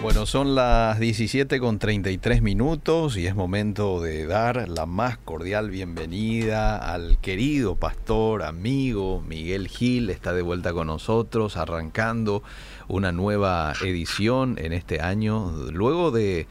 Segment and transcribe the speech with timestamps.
[0.00, 5.70] Bueno, son las 17 con 33 minutos y es momento de dar la más cordial
[5.70, 10.10] bienvenida al querido pastor, amigo Miguel Gil.
[10.10, 12.42] Está de vuelta con nosotros, arrancando
[12.86, 16.46] una nueva edición en este año, luego de,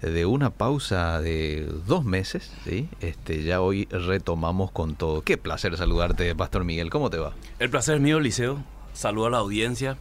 [0.00, 2.52] de una pausa de dos meses.
[2.64, 2.88] ¿sí?
[3.00, 5.22] Este, ya hoy retomamos con todo.
[5.22, 6.88] Qué placer saludarte, Pastor Miguel.
[6.88, 7.32] ¿Cómo te va?
[7.58, 8.62] El placer es mío, Liceo.
[8.94, 9.96] Saludo a la audiencia.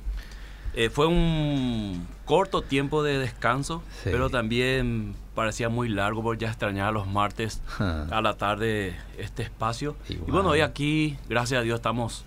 [0.74, 4.10] Eh, fue un corto tiempo de descanso, Sí.
[4.12, 8.06] pero también parecía muy largo porque ya extrañaba los martes Ah.
[8.12, 9.96] a la tarde este espacio.
[10.10, 10.30] Igual.
[10.30, 12.24] Y bueno, hoy aquí, gracias a Dios, estamos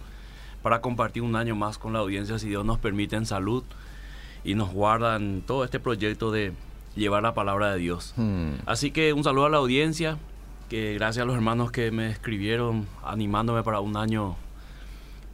[0.62, 3.65] para compartir un año más con la audiencia, si Dios nos permite en salud
[4.45, 6.52] y nos guarda en todo este proyecto de
[6.96, 8.12] llevar la palabra de Dios.
[8.16, 8.52] Hmm.
[8.66, 10.16] Así que un saludo a la audiencia,
[10.68, 14.37] que gracias a los hermanos que me escribieron animándome para un año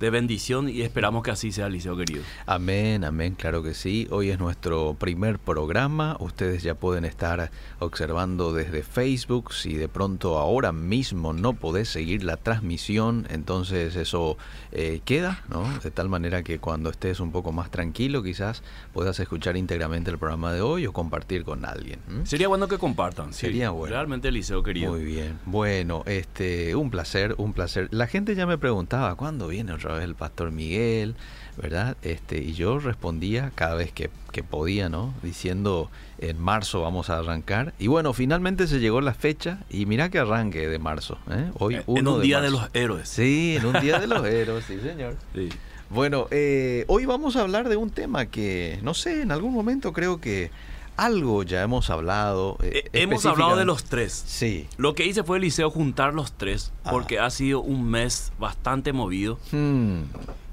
[0.01, 2.23] de bendición y esperamos que así sea, Liceo querido.
[2.47, 4.09] Amén, amén, claro que sí.
[4.11, 6.17] Hoy es nuestro primer programa.
[6.21, 9.53] Ustedes ya pueden estar observando desde Facebook.
[9.53, 14.39] Si de pronto ahora mismo no podés seguir la transmisión, entonces eso
[14.73, 15.69] eh, queda, ¿no?
[15.81, 18.63] De tal manera que cuando estés un poco más tranquilo, quizás
[18.95, 22.01] puedas escuchar íntegramente el programa de hoy o compartir con alguien.
[22.25, 23.35] Sería bueno que compartan.
[23.35, 23.51] sí.
[23.51, 23.95] Sería bueno.
[23.95, 24.93] Realmente, Liceo querido.
[24.93, 25.39] Muy bien.
[25.45, 27.89] Bueno, este, un placer, un placer.
[27.91, 31.15] La gente ya me preguntaba cuándo viene otra vez el pastor Miguel,
[31.57, 31.97] ¿verdad?
[32.03, 35.15] Este, y yo respondía cada vez que, que podía, ¿no?
[35.23, 37.75] Diciendo en marzo vamos a arrancar.
[37.79, 41.51] Y bueno, finalmente se llegó la fecha y mira que arranque de marzo, ¿eh?
[41.55, 43.09] Hoy uno en un día de los héroes.
[43.09, 45.17] Sí, en un día de los héroes, sí, señor.
[45.35, 45.49] Sí.
[45.91, 49.93] Bueno, eh, hoy vamos a hablar de un tema que, no sé, en algún momento
[49.93, 50.53] creo que
[50.97, 52.57] algo ya hemos hablado.
[52.63, 54.13] eh, Eh, hemos hablado de los tres.
[54.27, 54.67] Sí.
[54.77, 56.91] Lo que hice fue, Liceo, juntar los tres, Ah.
[56.91, 59.39] porque ha sido un mes bastante movido.
[59.53, 60.03] Hmm.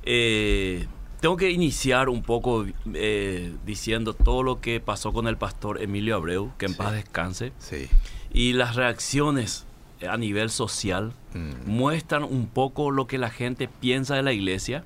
[0.03, 0.87] Eh,
[1.19, 6.15] tengo que iniciar un poco eh, diciendo todo lo que pasó con el pastor Emilio
[6.15, 6.77] Abreu, que en Sí.
[6.77, 7.87] paz descanse, Sí.
[8.31, 9.65] y las reacciones
[10.07, 11.69] a nivel social Mm.
[11.69, 14.83] muestran un poco lo que la gente piensa de la iglesia,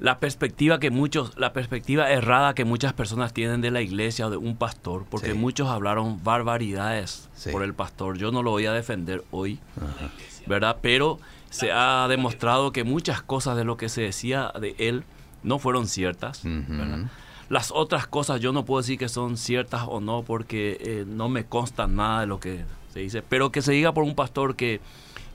[0.00, 4.30] La perspectiva que muchos, la perspectiva errada que muchas personas tienen de la iglesia o
[4.30, 5.38] de un pastor, porque Sí.
[5.38, 7.50] muchos hablaron barbaridades Sí.
[7.50, 8.16] por el pastor.
[8.18, 9.58] Yo no lo voy a defender hoy.
[10.46, 10.76] ¿verdad?
[10.82, 11.18] Pero
[11.48, 15.04] se ha demostrado que muchas cosas de lo que se decía de él
[15.42, 16.42] no fueron ciertas.
[17.48, 21.28] Las otras cosas yo no puedo decir que son ciertas o no porque eh, no
[21.28, 24.54] me consta nada de lo que se dice, pero que se diga por un pastor
[24.56, 24.80] que,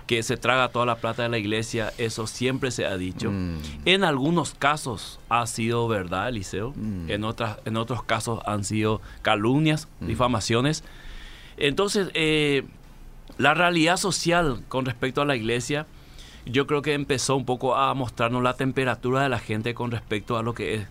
[0.10, 3.30] que se traga toda la plata de la iglesia, eso siempre se ha dicho.
[3.30, 3.60] Mm.
[3.86, 6.74] En algunos casos ha sido verdad, Eliseo.
[6.76, 7.12] Mm.
[7.12, 10.84] En, otras, en otros casos han sido calumnias, difamaciones.
[11.58, 12.64] Entonces, eh,
[13.38, 15.86] la realidad social con respecto a la iglesia,
[16.44, 20.38] yo creo que empezó un poco a mostrarnos la temperatura de la gente con respecto
[20.38, 20.88] a lo que es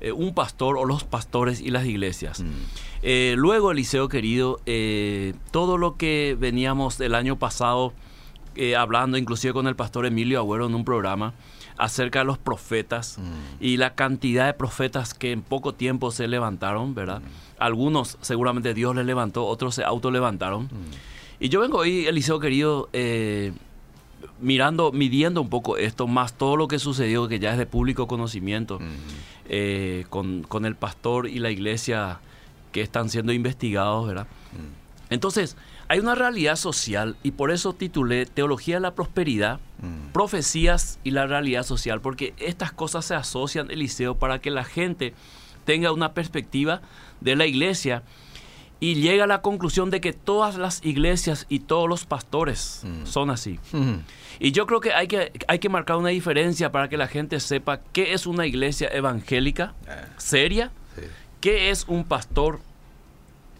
[0.00, 2.40] eh, un pastor o los pastores y las iglesias.
[2.40, 2.46] Mm.
[3.02, 4.62] Eh, luego, Eliseo querido,
[5.50, 7.92] todo lo que veníamos el año pasado
[8.56, 11.34] eh, hablando, inclusive con el pastor Emilio Agüero en un programa,
[11.78, 13.22] acerca de los profetas Mm.
[13.64, 17.20] y la cantidad de profetas que en poco tiempo se levantaron, ¿verdad?
[17.20, 17.24] Mm.
[17.58, 20.64] Algunos seguramente Dios les levantó, otros se autolevantaron.
[20.64, 20.68] Mm.
[21.40, 23.52] Y yo vengo hoy, Eliseo querido, eh,
[24.40, 28.06] mirando, midiendo un poco esto, más todo lo que sucedió, que ya es de público
[28.06, 28.84] conocimiento, Mm.
[29.48, 32.20] eh, con, con el pastor y la iglesia
[32.70, 34.26] que están siendo investigados, ¿verdad?
[34.52, 35.12] Mm.
[35.14, 35.56] Entonces,
[35.92, 40.12] hay una realidad social y por eso titulé Teología de la Prosperidad, Mm.
[40.12, 45.12] Profecías y la Realidad Social, porque estas cosas se asocian, Eliseo, para que la gente
[45.64, 46.80] tenga una perspectiva
[47.20, 48.04] de la iglesia
[48.78, 53.06] y llegue a la conclusión de que todas las iglesias y todos los pastores Mm.
[53.06, 53.58] son así.
[53.72, 53.94] Mm.
[54.38, 57.38] Y yo creo que hay, que hay que marcar una diferencia para que la gente
[57.40, 61.02] sepa qué es una iglesia evangélica Ah, seria, sí.
[61.40, 62.60] qué es un pastor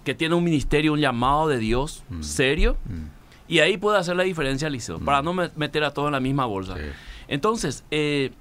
[0.04, 2.22] que tiene un ministerio, un llamado de Dios Mm.
[2.22, 2.76] serio.
[2.86, 3.06] Mm.
[3.48, 6.20] Y ahí puede hacer la diferencia, Liceo, para no me- meter a todo en la
[6.20, 6.74] misma bolsa.
[6.76, 6.82] Sí.
[7.28, 8.32] Entonces, eh,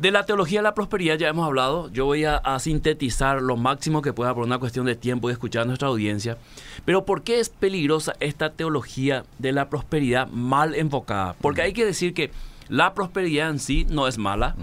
[0.00, 1.90] de la teología de la prosperidad ya hemos hablado.
[1.90, 5.32] Yo voy a, a sintetizar lo máximo que pueda por una cuestión de tiempo y
[5.32, 6.36] escuchar a nuestra audiencia.
[6.84, 11.34] Pero ¿por qué es peligrosa esta teología de la prosperidad mal enfocada?
[11.40, 12.30] Porque hay que decir que
[12.68, 14.56] la prosperidad en sí no es mala.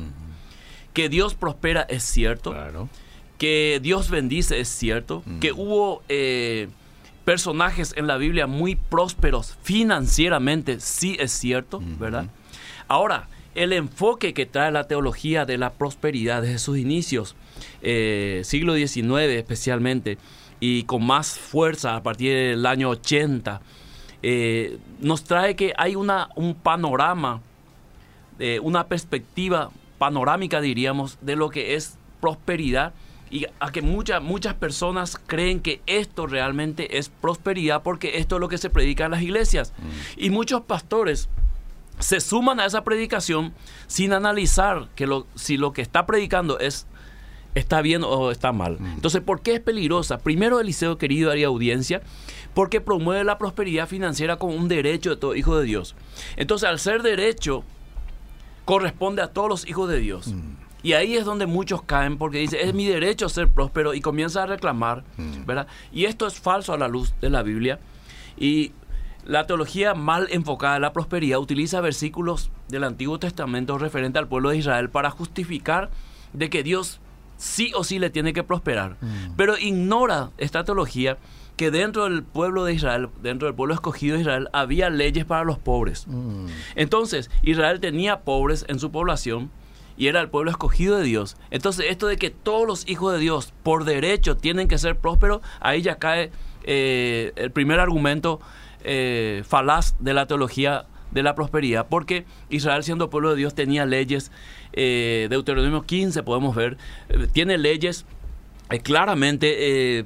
[0.94, 2.88] Que Dios prospera es cierto Claro.
[3.38, 5.40] Que Dios bendice es cierto, Mm.
[5.40, 6.70] que hubo eh,
[7.26, 11.82] personajes en la Biblia muy prósperos financieramente, sí es cierto.
[12.00, 12.28] ¿verdad?
[12.88, 17.36] Ahora, el enfoque que trae la teología de la prosperidad desde sus inicios,
[17.82, 20.18] eh, siglo XIX especialmente,
[20.60, 23.62] y con más fuerza a partir del año 80,
[24.24, 27.42] eh, nos trae que hay una, un panorama,
[28.40, 32.94] eh, una perspectiva panorámica, diríamos, de lo que es prosperidad
[33.36, 38.40] y a que muchas muchas personas creen que esto realmente es prosperidad porque esto es
[38.40, 39.74] lo que se predica en las iglesias.
[39.78, 40.22] Mm.
[40.24, 41.28] Y muchos pastores
[42.00, 43.54] se suman a esa predicación
[43.88, 46.88] sin analizar que lo, si lo que está predicando es
[47.56, 48.78] está bien o está mal.
[48.80, 48.94] Mm.
[48.94, 50.20] Entonces, ¿por qué es peligrosa?
[50.20, 52.02] Primero, Eliseo querido haría audiencia
[52.54, 55.94] porque promueve la prosperidad financiera como un derecho de todo hijo de Dios.
[56.38, 57.66] Entonces, al ser derecho,
[58.64, 60.28] corresponde a todos los hijos de Dios.
[60.28, 60.65] Mm.
[60.86, 64.44] Y ahí es donde muchos caen porque dicen, es mi derecho ser próspero y comienza
[64.44, 65.44] a reclamar, mm.
[65.48, 65.66] ¿verdad?
[65.92, 67.80] Y esto es falso a la luz de la Biblia.
[68.38, 68.72] Y
[69.26, 74.52] la teología mal enfocada en la prosperidad utiliza versículos del Antiguo Testamento referente al pueblo
[74.52, 75.90] de Israel para justificar
[76.34, 77.00] de que Dios
[77.36, 78.98] sí o sí le tiene que prosperar.
[79.02, 79.34] Mm.
[79.36, 81.18] Pero ignora esta teología
[81.58, 85.46] que dentro del pueblo de Israel, dentro del pueblo escogido de Israel, había leyes para
[85.46, 86.06] los pobres.
[86.06, 86.46] Mm.
[86.76, 89.50] Entonces, Israel tenía pobres en su población
[89.98, 91.38] y era el pueblo escogido de Dios.
[91.52, 95.42] Entonces, esto de que todos los hijos de Dios por derecho tienen que ser prósperos,
[95.60, 96.32] ahí ya cae
[96.64, 98.40] eh, el primer argumento
[98.84, 103.86] eh, falaz de la teología de la prosperidad, porque Israel siendo pueblo de Dios tenía
[103.86, 104.32] leyes,
[104.74, 106.78] eh, Deuteronomio 15 podemos ver,
[107.32, 108.06] tiene leyes
[108.84, 110.06] claramente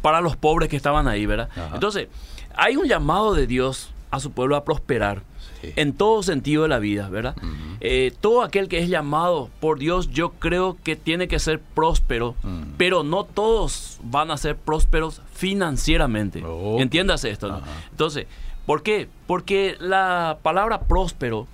[0.00, 1.50] para los pobres que estaban ahí, ¿verdad?
[1.74, 2.08] Entonces,
[2.54, 5.22] hay un llamado de Dios a su pueblo a prosperar
[5.62, 7.36] en todo sentido de la vida, ¿verdad?
[7.80, 12.34] Eh, todo aquel que es llamado por Dios, yo creo que tiene que ser próspero,
[12.76, 16.42] pero no todos van a ser prósperos financieramente.
[16.44, 16.78] Oh.
[16.78, 17.60] Entiéndase esto,
[17.90, 18.26] Entonces,
[18.66, 19.08] ¿por qué?
[19.26, 21.46] Porque la palabra próspero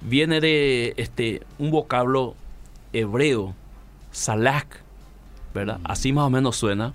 [0.00, 2.34] viene de este un vocablo
[2.92, 3.54] hebreo,
[4.10, 4.85] salak,
[5.56, 5.80] ¿verdad?
[5.84, 6.92] Así más o menos suena,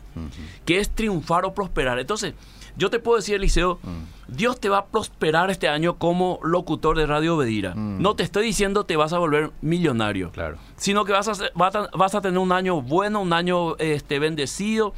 [0.66, 2.00] que es triunfar o prosperar.
[2.00, 2.34] Entonces,
[2.78, 4.36] yo te puedo decir, Eliseo, mm.
[4.36, 7.76] Dios te va a prosperar este año como locutor de Radio Bedira.
[7.76, 8.02] Mm.
[8.02, 10.58] No te estoy diciendo te vas a volver millonario, claro.
[10.78, 14.94] sino que vas a, vas a, tener un año bueno, un año este, bendecido,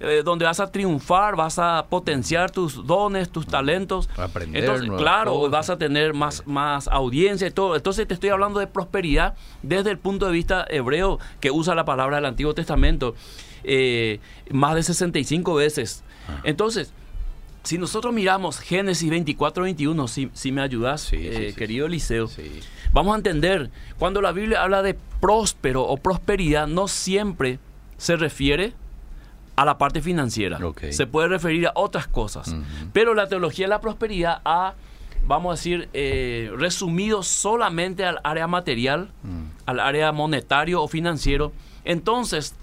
[0.00, 4.08] eh, donde vas a triunfar, vas a potenciar tus dones, tus talentos.
[4.16, 7.76] Aprender Entonces, claro, vas a tener más, más audiencia y todo.
[7.76, 11.84] Entonces te estoy hablando de prosperidad desde el punto de vista hebreo que usa la
[11.84, 13.14] palabra del Antiguo Testamento
[13.62, 14.20] eh,
[14.50, 16.02] más de 65 veces.
[16.42, 16.92] Entonces,
[17.62, 22.28] si nosotros miramos Génesis 24, 21, si, si me ayudas, eh, querido Eliseo,
[22.92, 27.58] vamos a entender, cuando la Biblia habla de próspero o prosperidad, no siempre
[27.96, 28.74] se refiere
[29.56, 30.58] a la parte financiera.
[30.90, 32.54] Se puede referir a otras cosas.
[32.92, 34.74] Pero la teología de la prosperidad ha,
[35.26, 39.42] vamos a decir, eh, resumido solamente al área material, mm.
[39.66, 41.52] al área monetario o financiero.
[41.84, 42.54] Entonces,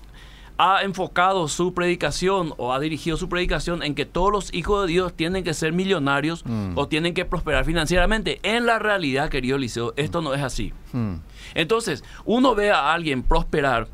[0.57, 4.93] ha enfocado su predicación o ha dirigido su predicación en que todos los hijos de
[4.93, 6.77] Dios tienen que ser millonarios mm.
[6.77, 8.39] o tienen que prosperar financieramente.
[8.43, 10.71] En la realidad, querido Liceo, esto no es así.
[10.93, 11.15] Mm.
[11.55, 13.87] Entonces, uno ve a alguien prosperar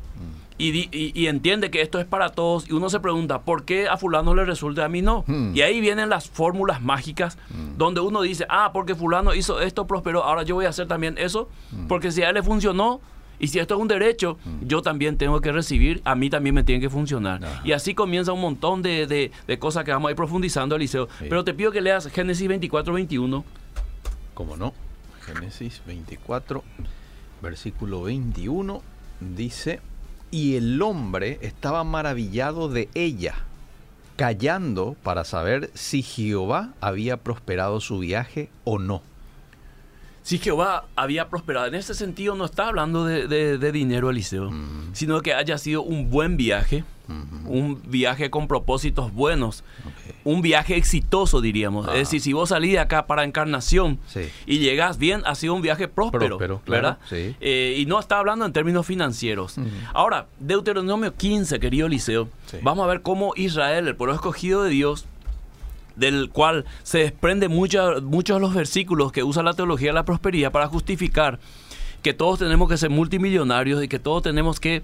[0.58, 4.34] y, entiende que esto es para todos y uno se pregunta, ¿por qué a fulano
[4.34, 5.24] le resulta a mí no?
[5.26, 5.54] Mm.
[5.54, 7.38] Y ahí vienen las fórmulas mágicas
[7.76, 11.14] donde uno dice, ah, porque fulano hizo esto, prosperó, ahora yo voy a hacer también
[11.18, 11.48] eso,
[11.86, 13.00] porque si a él le funcionó,
[13.40, 16.64] y si esto es un derecho, yo también tengo que recibir, a mí también me
[16.64, 17.40] tiene que funcionar.
[17.64, 21.08] Y así comienza un montón de, cosas que vamos a ir profundizando, Eliseo.
[21.20, 23.44] Pero te pido que leas Génesis 24, 21.
[24.34, 24.74] ¿Cómo no?
[25.24, 26.64] Génesis 24,
[27.42, 28.82] versículo 21,
[29.20, 29.80] dice,
[30.30, 33.34] y el hombre estaba maravillado de ella,
[34.16, 39.02] callando para saber si Jehová había prosperado su viaje o no.
[40.22, 41.66] Si Jehová había prosperado.
[41.68, 44.50] En ese sentido no está hablando de, dinero, Eliseo,
[44.92, 46.84] sino que haya sido un buen viaje,
[47.46, 49.64] un viaje con propósitos buenos,
[50.24, 51.86] un viaje exitoso, diríamos.
[51.88, 51.96] Es ah.
[51.96, 53.98] decir, si vos salís de acá para encarnación
[54.46, 56.98] y llegás bien, ha sido un viaje próspero, ¿verdad?
[57.10, 59.56] Eh, y no está hablando en términos financieros.
[59.94, 62.28] Ahora, Deuteronomio 15, querido Eliseo,
[62.62, 65.06] vamos a ver cómo Israel, el pueblo escogido de Dios,
[65.96, 70.52] del cual se desprende muchos de los versículos que usa la teología de la prosperidad
[70.52, 71.40] para justificar
[72.02, 74.82] que todos tenemos que ser multimillonarios y que todos tenemos que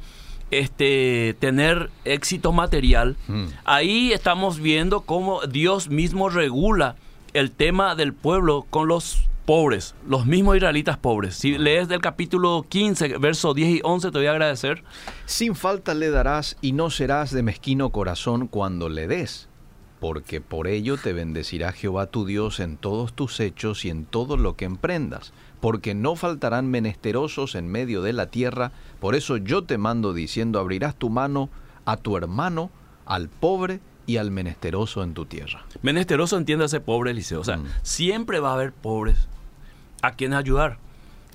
[0.51, 3.17] este, tener éxito material.
[3.27, 3.47] Hmm.
[3.65, 6.97] Ahí estamos viendo cómo Dios mismo regula
[7.33, 11.35] el tema del pueblo con los pobres, los mismos israelitas pobres.
[11.35, 14.85] Si lees del capítulo 15, versos 10 y 11, te voy a agradecer.
[15.27, 19.49] Sin falta le darás y no serás de mezquino corazón cuando le des
[20.05, 24.37] porque por ello te bendecirá Jehová tu Dios en todos tus hechos y en todo
[24.37, 25.33] lo que emprendas,
[25.63, 28.71] porque no faltarán menesterosos en medio de la tierra,
[29.01, 31.49] por eso yo te mando diciendo, abrirás tu mano
[31.87, 32.71] a tu hermano,
[33.07, 35.65] al pobre y al menesteroso en tu tierra.
[35.81, 37.65] Menesteroso entiéndase pobre, Eliseo, o sea, mm.
[37.81, 39.27] siempre va a haber pobres
[40.03, 40.77] a quien ayudar.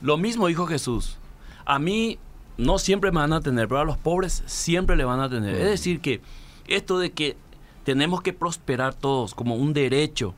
[0.03, 1.17] Lo mismo dijo Jesús,
[1.65, 2.19] a mí
[2.59, 5.55] no siempre me van a tener, pero a los pobres siempre le van a tener.
[5.55, 6.21] Es decir, que
[6.67, 7.35] esto de que
[7.83, 10.33] tenemos que prosperar todos como un derecho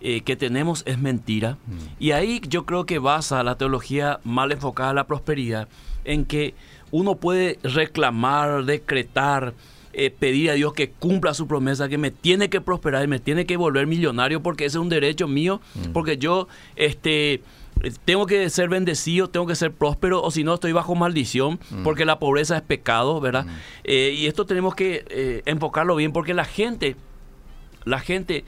[0.00, 1.56] eh, que tenemos es mentira.
[1.98, 5.66] Y ahí yo creo que basa la teología mal enfocada a la prosperidad
[6.04, 6.54] en que
[6.90, 9.54] uno puede reclamar, decretar,
[9.94, 13.18] eh, pedir a Dios que cumpla su promesa, que me tiene que prosperar y me
[13.18, 15.60] tiene que volver millonario porque ese es un derecho mío,
[15.92, 17.40] porque yo este,
[18.04, 22.04] tengo que ser bendecido, tengo que ser próspero, o si no estoy bajo maldición, porque
[22.04, 23.46] la pobreza es pecado, ¿verdad?
[23.84, 26.96] Eh, y esto tenemos que eh, enfocarlo bien, porque la gente,
[27.84, 28.44] la gente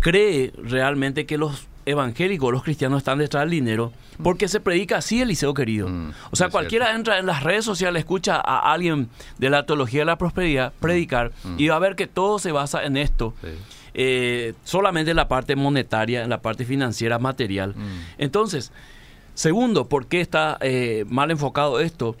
[0.00, 5.20] cree realmente que los evangélicos, los cristianos están detrás del dinero, porque se predica así,
[5.20, 5.88] Eliseo querido.
[5.88, 9.08] Mm, o sea, cualquiera entra en las redes sociales, escucha a alguien
[9.38, 11.54] de la teología de la prosperidad predicar mm.
[11.58, 13.34] y va a ver que todo se basa en esto.
[14.02, 17.74] Eh, solamente en la parte monetaria, en la parte financiera, material.
[17.76, 18.00] Mm.
[18.16, 18.72] Entonces,
[19.34, 22.16] segundo, ¿por qué está eh, mal enfocado esto?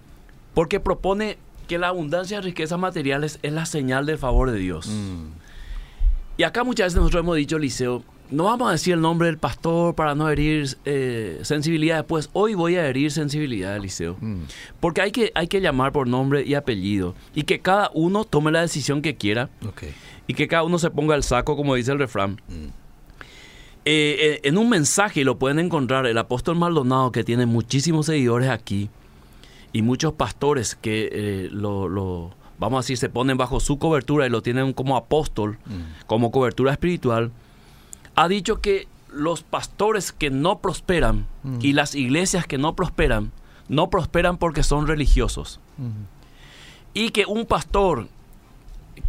[0.52, 4.90] Porque propone que la abundancia de riquezas materiales es la señal del favor de Dios.
[6.36, 9.38] Y acá muchas veces nosotros hemos dicho, Liceo, no vamos a decir el nombre del
[9.38, 12.28] pastor para no herir eh, sensibilidad después.
[12.34, 14.18] Hoy voy a herir sensibilidad, Eliseo.
[14.20, 14.42] Mm.
[14.80, 17.14] Porque hay que, hay que llamar por nombre y apellido.
[17.34, 19.48] Y que cada uno tome la decisión que quiera.
[20.30, 22.40] Y que cada uno se ponga el saco, como dice el refrán.
[22.48, 22.66] Mm.
[23.86, 28.50] Eh, eh, en un mensaje lo pueden encontrar el apóstol Maldonado, que tiene muchísimos seguidores
[28.50, 28.90] aquí.
[29.72, 34.42] Y muchos pastores que lo, vamos a decir, se ponen bajo su cobertura y lo
[34.42, 36.06] tienen como apóstol, mm.
[36.06, 37.32] como cobertura espiritual
[38.20, 41.26] ha dicho que los pastores que no prosperan
[41.60, 43.32] y las iglesias que no prosperan,
[43.68, 45.58] no prosperan porque son religiosos.
[46.92, 48.08] Y que un pastor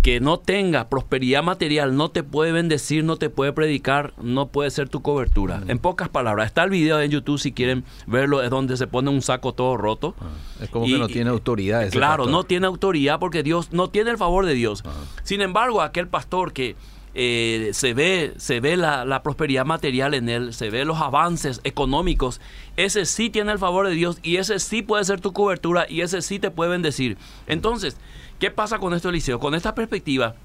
[0.01, 4.71] que no tenga prosperidad material no te puede bendecir, no te puede predicar, no puede
[4.71, 5.61] ser tu cobertura.
[5.67, 9.09] En pocas palabras, está el video en YouTube si quieren verlo, es donde se pone
[9.09, 10.15] un saco todo roto.
[10.19, 10.29] Ah,
[10.61, 11.89] es como que no tiene autoridad.
[11.89, 14.83] claro, no tiene autoridad porque Dios no tiene el favor de Dios.
[15.23, 16.75] Sin embargo, aquel pastor que
[17.13, 22.39] eh, se ve, se ve la, prosperidad material en él, se ve los avances económicos,
[22.77, 26.01] ese sí tiene el favor de Dios y ese sí puede ser tu cobertura y
[26.01, 27.17] ese sí te puede bendecir.
[27.47, 27.97] Entonces,
[28.41, 29.39] ¿qué pasa con esto, Eliseo?
[29.39, 30.35] Con esta perspectiva,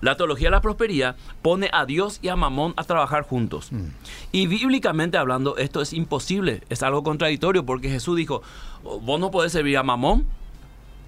[0.00, 3.70] la teología de la prosperidad pone a Dios y a Mamón a trabajar juntos.
[3.70, 3.88] Mm.
[4.32, 8.42] Y bíblicamente hablando, esto es imposible, es algo contradictorio, porque Jesús dijo,
[8.82, 10.24] vos no podés servir a Mamón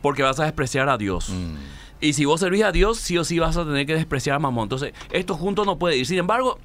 [0.02, 1.30] porque vas a despreciar a Dios.
[1.30, 1.56] Mm.
[2.00, 4.38] Y si vos servís a Dios, sí o sí vas a tener que despreciar a
[4.38, 4.64] Mamón.
[4.64, 6.06] Entonces, esto juntos no puede ir.
[6.06, 6.58] Sin embargo,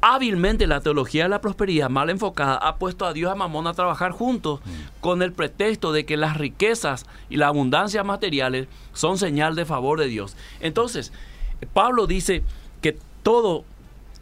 [0.00, 3.66] hábilmente la teología de la prosperidad mal enfocada ha puesto a Dios y a Mamón
[3.66, 5.00] a trabajar juntos mm.
[5.00, 9.98] con el pretexto de que las riquezas y la abundancia materiales son señal de favor
[9.98, 10.36] de Dios.
[10.60, 11.12] Entonces,
[11.72, 12.42] Pablo dice
[12.82, 13.64] que todo,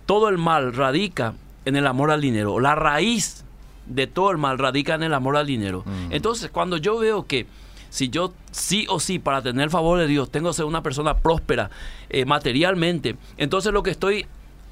[0.07, 2.61] todo el mal radica en el amor al dinero.
[2.61, 3.45] La raíz
[3.87, 5.83] de todo el mal radica en el amor al dinero.
[5.85, 6.13] Mm.
[6.13, 7.47] Entonces, cuando yo veo que
[7.95, 10.83] si yo sí o sí, para tener el favor de Dios, tengo que ser una
[10.83, 11.71] persona próspera
[12.11, 14.27] eh, materialmente, entonces lo que estoy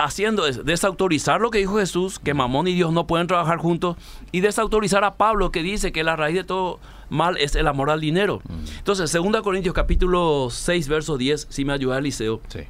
[0.05, 3.97] haciendo es desautorizar lo que dijo Jesús, que Mamón y Dios no pueden trabajar juntos,
[4.31, 7.91] y desautorizar a Pablo que dice que la raíz de todo mal es el amor
[7.91, 8.41] al dinero.
[8.49, 8.79] Mm.
[8.79, 12.41] Entonces, 2 Corintios capítulo 6, verso 10, si me ayuda Eliseo.
[12.49, 12.61] Sí.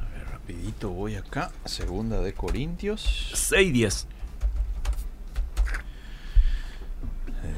[0.00, 1.50] A ver, rapidito voy acá.
[1.64, 3.30] Segunda de Corintios.
[3.34, 4.06] 6, 10.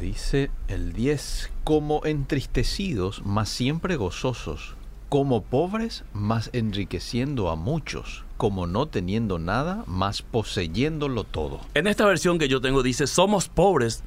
[0.00, 4.76] Dice el 10, como entristecidos, mas siempre gozosos,
[5.10, 11.60] como pobres, mas enriqueciendo a muchos, como no teniendo nada, mas poseyéndolo todo.
[11.74, 14.04] En esta versión que yo tengo dice, somos pobres,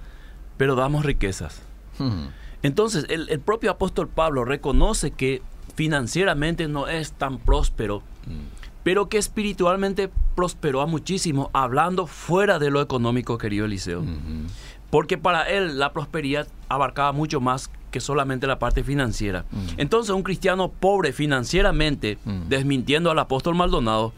[0.55, 1.62] pero damos riquezas.
[2.00, 2.27] Hmm.
[2.63, 5.41] Entonces, el, propio apóstol Pablo reconoce que
[5.75, 8.81] financieramente no es tan próspero, hmm.
[8.83, 14.03] pero que espiritualmente prosperó a muchísimo, hablando fuera de lo económico, querido Eliseo.
[14.03, 14.48] Hmm.
[14.93, 19.43] Porque para él la prosperidad abarcaba mucho más que solamente la parte financiera.
[19.50, 19.65] Mm.
[19.77, 22.43] Entonces un cristiano pobre financieramente, mm.
[22.47, 24.13] desmintiendo al apóstol Maldonado,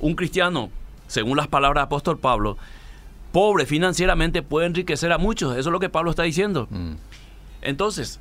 [0.00, 0.68] un cristiano,
[1.06, 2.58] según las palabras del apóstol Pablo,
[3.32, 5.52] pobre financieramente puede enriquecer a muchos.
[5.52, 6.68] Eso es lo que Pablo está diciendo.
[6.68, 6.96] Mm.
[7.62, 8.20] Entonces,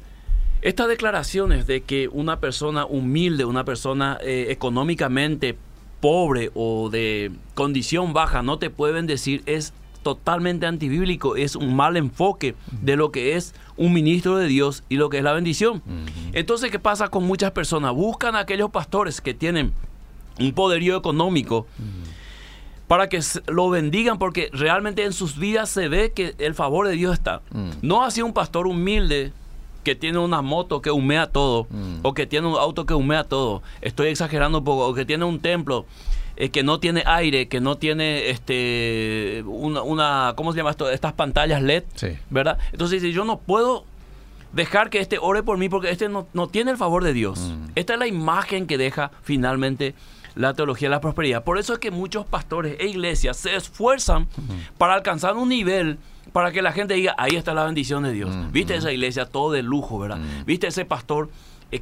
[0.61, 5.57] estas declaraciones de que una persona humilde, una persona eh, económicamente
[5.99, 9.73] pobre o de condición baja no te puede bendecir es
[10.07, 14.95] totalmente antibíblico, es un mal enfoque de lo que es un ministro de Dios y
[14.95, 15.83] lo que es la bendición.
[16.31, 17.93] Entonces, ¿qué pasa con muchas personas?
[17.93, 19.73] Buscan a aquellos pastores que tienen
[20.39, 21.67] un poderío económico
[22.87, 26.93] para que lo bendigan porque realmente en sus vidas se ve que el favor de
[26.93, 27.41] Dios está.
[27.81, 29.33] No así un pastor humilde
[29.83, 31.67] que tiene una moto que humea todo,
[32.01, 35.25] o que tiene un auto que humea todo, estoy exagerando un poco, o que tiene
[35.25, 35.85] un templo
[36.37, 40.89] eh, que no tiene aire, que no tiene este una, ¿cómo se llama esto?
[40.89, 41.83] Estas pantallas LED,
[42.29, 42.57] ¿verdad?
[42.71, 43.85] Entonces dice, yo no puedo
[44.53, 47.39] dejar que este ore por mí porque este no, no tiene el favor de Dios.
[47.39, 47.71] Mm.
[47.75, 49.95] Esta es la imagen que deja finalmente
[50.35, 51.43] la teología de la prosperidad.
[51.43, 54.27] Por eso es que muchos pastores e iglesias se esfuerzan
[54.77, 55.97] para alcanzar un nivel
[56.31, 58.35] para que la gente diga, ahí está la bendición de Dios.
[58.35, 58.77] Mm, ¿Viste mm.
[58.77, 60.17] esa iglesia todo de lujo, verdad?
[60.17, 60.45] Mm.
[60.45, 61.29] ¿Viste ese pastor?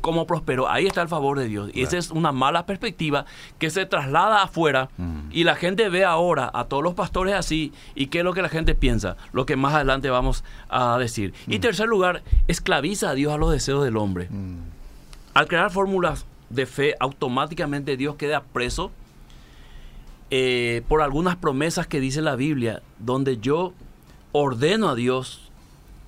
[0.02, 1.70] Cómo prosperó, ahí está el favor de Dios.
[1.74, 3.26] Y esa es una mala perspectiva
[3.60, 5.30] que se traslada afuera Mm.
[5.32, 8.42] y la gente ve ahora a todos los pastores así y qué es lo que
[8.42, 11.34] la gente piensa, lo que más adelante vamos a decir.
[11.48, 14.28] Y tercer lugar, esclaviza a Dios a los deseos del hombre.
[14.30, 14.58] Mm.
[15.36, 18.92] Al crear fórmulas de fe, automáticamente Dios queda preso
[20.32, 23.74] eh, por algunas promesas que dice la Biblia, donde yo
[24.32, 25.52] ordeno a Dios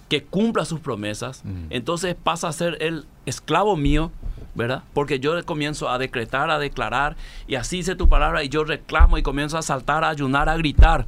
[0.09, 1.65] que cumpla sus promesas, Mm.
[1.69, 4.11] entonces pasa a ser el esclavo mío,
[4.55, 4.83] ¿verdad?
[4.93, 7.15] Porque yo comienzo a decretar, a declarar,
[7.47, 10.57] y así dice tu palabra, y yo reclamo y comienzo a saltar, a ayunar, a
[10.57, 11.05] gritar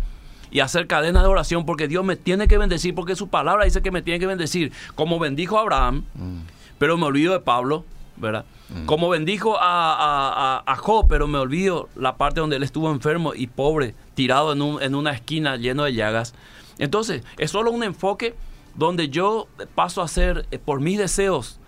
[0.52, 3.66] y a hacer cadena de oración, porque Dios me tiene que bendecir, porque su palabra
[3.66, 6.40] dice que me tiene que bendecir, como bendijo a Abraham, Mm.
[6.78, 7.86] pero me olvido de Pablo,
[8.18, 8.46] ¿verdad?
[8.70, 8.86] Mm.
[8.86, 13.34] Como bendijo a, a, a- Job, pero me olvido la parte donde él estuvo enfermo
[13.34, 16.34] y pobre, tirado en, un- en una esquina lleno de llagas.
[16.78, 18.36] Entonces, es solo un enfoque
[18.76, 21.59] donde yo paso a ser, eh, por mis deseos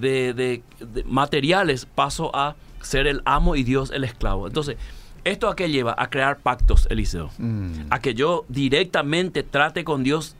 [0.00, 4.46] de, de- de materiales, paso a ser el amo y Dios el esclavo.
[4.46, 4.76] Entonces,
[5.24, 5.94] ¿esto a qué lleva?
[5.98, 7.72] A crear pactos, Eliseo Mm.
[7.90, 10.36] a que yo directamente trate con Dios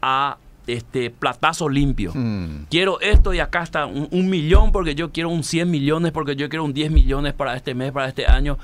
[0.00, 2.12] a este platazo limpio.
[2.14, 2.66] Mm.
[2.70, 6.36] Quiero esto y acá está un, un millón porque yo quiero un 100 millones, porque
[6.36, 8.58] yo quiero un 10 millones para este mes, para este año,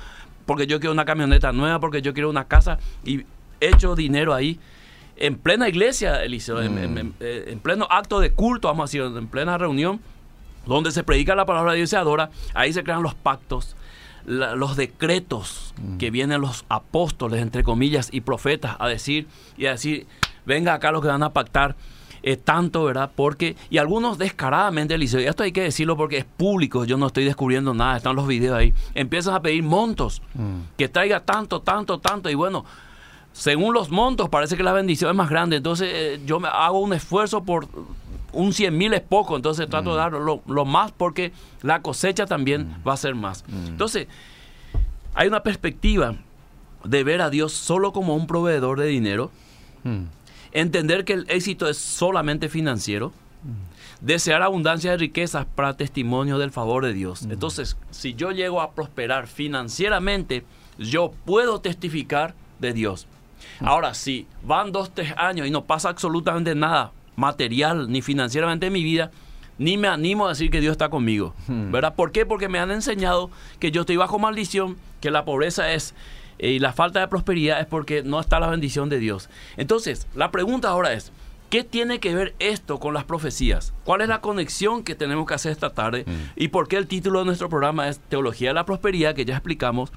[0.45, 3.23] porque yo quiero una camioneta nueva, porque yo quiero una casa y
[3.59, 4.57] echo dinero ahí.
[5.17, 8.85] En plena iglesia, Eliseo, en, en- en- eh, en pleno acto de culto, vamos a
[8.97, 9.99] decir, en plena reunión,
[10.69, 13.75] donde se predica la palabra de Dios y se adora, ahí se crean los pactos,
[14.25, 19.71] la- los decretos que vienen los apóstoles, entre comillas, y profetas a decir y a
[19.71, 20.07] decir,
[20.45, 21.75] venga acá los que van a pactar
[22.21, 23.09] eh, tanto, ¿verdad?
[23.15, 27.07] Porque, y algunos descaradamente, Eliseo, y esto hay que decirlo porque es público, yo no
[27.07, 30.63] estoy descubriendo nada, están los videos ahí, empiezan a pedir montos, Mm.
[30.77, 32.65] que traiga tanto, tanto, tanto, y bueno,
[33.31, 36.79] según los montos parece que la bendición es más grande, entonces eh, yo me hago
[36.81, 37.69] un esfuerzo por
[38.33, 42.25] un 100 mil es poco, entonces trato de dar lo, lo más porque la cosecha
[42.25, 43.43] también va a ser más.
[43.67, 44.07] Entonces,
[45.13, 46.15] hay una perspectiva
[46.83, 49.31] de ver a Dios solo como un proveedor de dinero,
[49.83, 50.03] Mm.
[50.51, 53.13] entender que el éxito es solamente financiero,
[54.01, 57.23] desear abundancia de riquezas para testimonio del favor de Dios.
[57.29, 60.43] Entonces, si yo llego a prosperar financieramente,
[60.77, 63.07] yo puedo testificar de Dios.
[63.61, 68.73] Ahora, si van dos, tres años y no pasa absolutamente nada material ni financieramente en
[68.73, 69.11] mi vida,
[69.57, 71.35] ni me animo a decir que Dios está conmigo.
[71.47, 71.71] Hmm.
[71.71, 71.93] ¿Verdad?
[71.95, 72.25] ¿Por qué?
[72.25, 73.29] Porque me han enseñado
[73.59, 75.93] que yo estoy bajo maldición, que la pobreza es
[76.39, 79.29] eh, y la falta de prosperidad es porque no está la bendición de Dios.
[79.57, 81.11] Entonces, la pregunta ahora es,
[81.49, 83.73] ¿qué tiene que ver esto con las profecías?
[83.83, 86.05] ¿Cuál es la conexión que tenemos que hacer esta tarde?
[86.07, 86.13] Mm.
[86.37, 89.35] ¿Y por qué el título de nuestro programa es Teología de la Prosperidad, que ya
[89.35, 89.91] explicamos?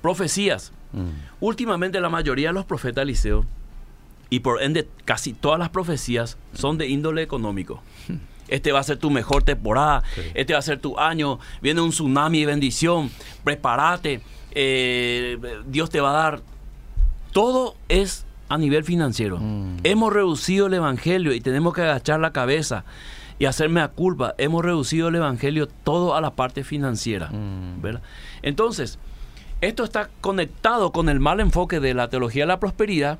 [0.00, 0.72] Profecías.
[0.92, 1.08] Mm.
[1.40, 3.44] Últimamente la mayoría de los profetas Eliseo
[4.30, 7.82] y por ende casi todas las profecías son de índole económico.
[8.48, 10.20] Este va a ser tu mejor temporada, Sí.
[10.34, 13.10] este va a ser tu año, viene un tsunami de bendición,
[13.42, 14.20] prepárate,
[14.52, 16.42] eh, Dios te va a dar.
[17.32, 19.38] Todo es a nivel financiero.
[19.40, 19.78] Mm.
[19.82, 22.84] Hemos reducido el Evangelio y tenemos que agachar la cabeza
[23.38, 24.34] y hacerme a culpa.
[24.38, 27.30] Hemos reducido el Evangelio todo a la parte financiera.
[27.30, 27.80] Mm.
[27.82, 28.02] ¿verdad?
[28.42, 28.98] Entonces,
[29.60, 33.18] esto está conectado con el mal enfoque de la teología de la prosperidad,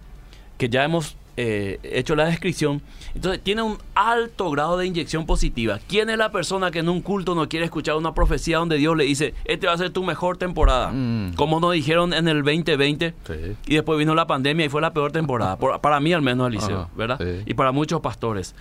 [0.58, 2.80] que ya hemos eh, hecho la descripción.
[3.14, 5.80] Entonces, tiene un alto grado de inyección positiva.
[5.88, 8.96] ¿Quién es la persona que en un culto no quiere escuchar una profecía donde Dios
[8.96, 10.90] le dice, este va a ser tu mejor temporada?
[10.92, 11.34] Mm.
[11.34, 13.14] Como nos dijeron en el 2020.
[13.26, 13.34] Sí.
[13.66, 15.56] Y después vino la pandemia y fue la peor temporada.
[15.56, 17.18] Por- para mí al menos, Eliseo, Ajá, ¿verdad?
[17.20, 17.42] sí.
[17.46, 18.54] Y para muchos pastores.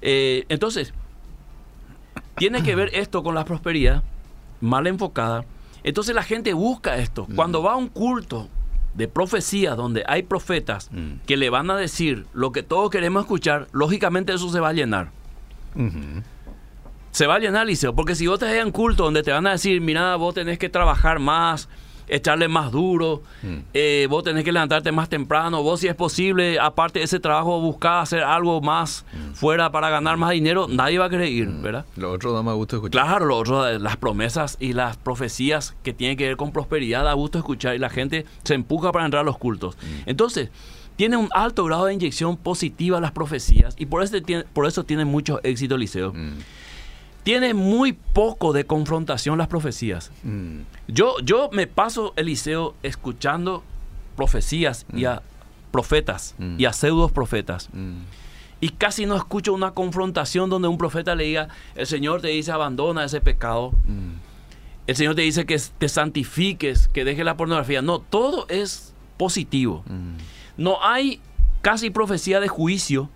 [0.00, 0.92] Eh, entonces,
[2.36, 4.02] tiene que ver esto con la prosperidad
[4.60, 5.44] mal enfocada.
[5.84, 7.26] Entonces la gente busca esto.
[7.34, 8.48] Cuando va a un culto
[8.96, 11.20] de profecía donde hay profetas Mm.
[11.26, 14.72] que le van a decir lo que todos queremos escuchar, lógicamente eso se va a
[14.72, 15.10] llenar.
[17.10, 19.52] Se va a llenar, Liceo, porque si vos te en culto donde te van a
[19.52, 21.68] decir, mira, vos tenés que trabajar más,
[22.08, 23.56] echarle más duro, Mm.
[23.74, 27.60] eh, vos tenés que levantarte más temprano, vos si es posible, aparte de ese trabajo,
[27.60, 31.84] buscar hacer algo más fuera para ganar más dinero, nadie va a querer ir, ¿verdad?
[31.96, 33.02] Lo otro da más gusto escuchar.
[33.02, 37.04] Claro, lo otro, eh, las promesas y las profecías que tienen que ver con prosperidad,
[37.04, 39.76] da gusto escuchar y la gente se empuja para entrar a los cultos.
[40.06, 40.50] Entonces,
[40.96, 44.84] tiene un alto grado de inyección positiva las profecías y por eso tiene, por eso
[44.84, 46.14] tiene mucho éxito Liceo.
[47.26, 47.28] Mm.
[47.28, 50.12] Tiene muy poco de confrontación las profecías.
[50.22, 50.60] Mm.
[50.86, 53.64] Yo, yo me paso, Eliseo, escuchando
[54.16, 55.22] profecías y a
[55.72, 56.54] profetas Mm.
[56.58, 57.68] y a pseudos profetas.
[57.72, 57.98] Mm.
[58.60, 62.52] Y casi no escucho una confrontación donde un profeta le diga, el Señor te dice
[62.52, 63.72] abandona ese pecado.
[63.84, 64.12] Mm.
[64.86, 67.82] El Señor te dice que te santifiques, que dejes la pornografía.
[67.82, 69.82] No, todo es positivo.
[69.88, 70.62] Mm.
[70.62, 71.20] No hay
[71.60, 73.10] casi profecía de juicio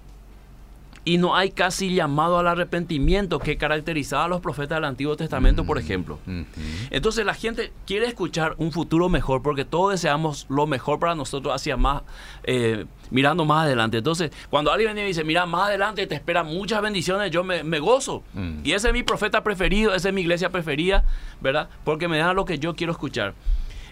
[1.04, 5.64] y no hay casi llamado al arrepentimiento que caracterizaba a los profetas del Antiguo Testamento,
[5.64, 6.18] por ejemplo.
[6.26, 6.44] Ujú.
[6.90, 11.54] Entonces la gente quiere escuchar un futuro mejor porque todos deseamos lo mejor para nosotros
[11.54, 12.02] hacia más,
[12.44, 13.98] eh, mirando más adelante.
[13.98, 17.64] Entonces, cuando alguien viene y dice, mira, más adelante te esperan muchas bendiciones, yo me,
[17.64, 18.22] me gozo.
[18.34, 18.60] Mm.
[18.64, 21.04] Y ese es mi profeta preferido, esa es mi iglesia preferida,
[21.40, 21.70] ¿verdad?
[21.84, 23.34] Porque me da lo que yo quiero escuchar.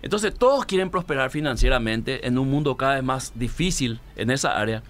[0.02, 4.82] Entonces todos quieren prosperar financieramente en un mundo cada vez más difícil en esa área.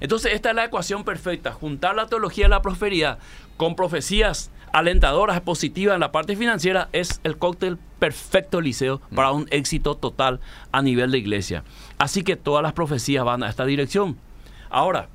[0.00, 3.18] Entonces esta es la ecuación perfecta, juntar la teología de la prosperidad
[3.56, 9.46] con profecías alentadoras, positivas en la parte financiera, es el cóctel perfecto, Eliseo, para un
[9.50, 11.64] éxito total a nivel de iglesia.
[11.98, 14.18] Así que todas las profecías van a esta dirección.
[14.68, 15.08] Ahora,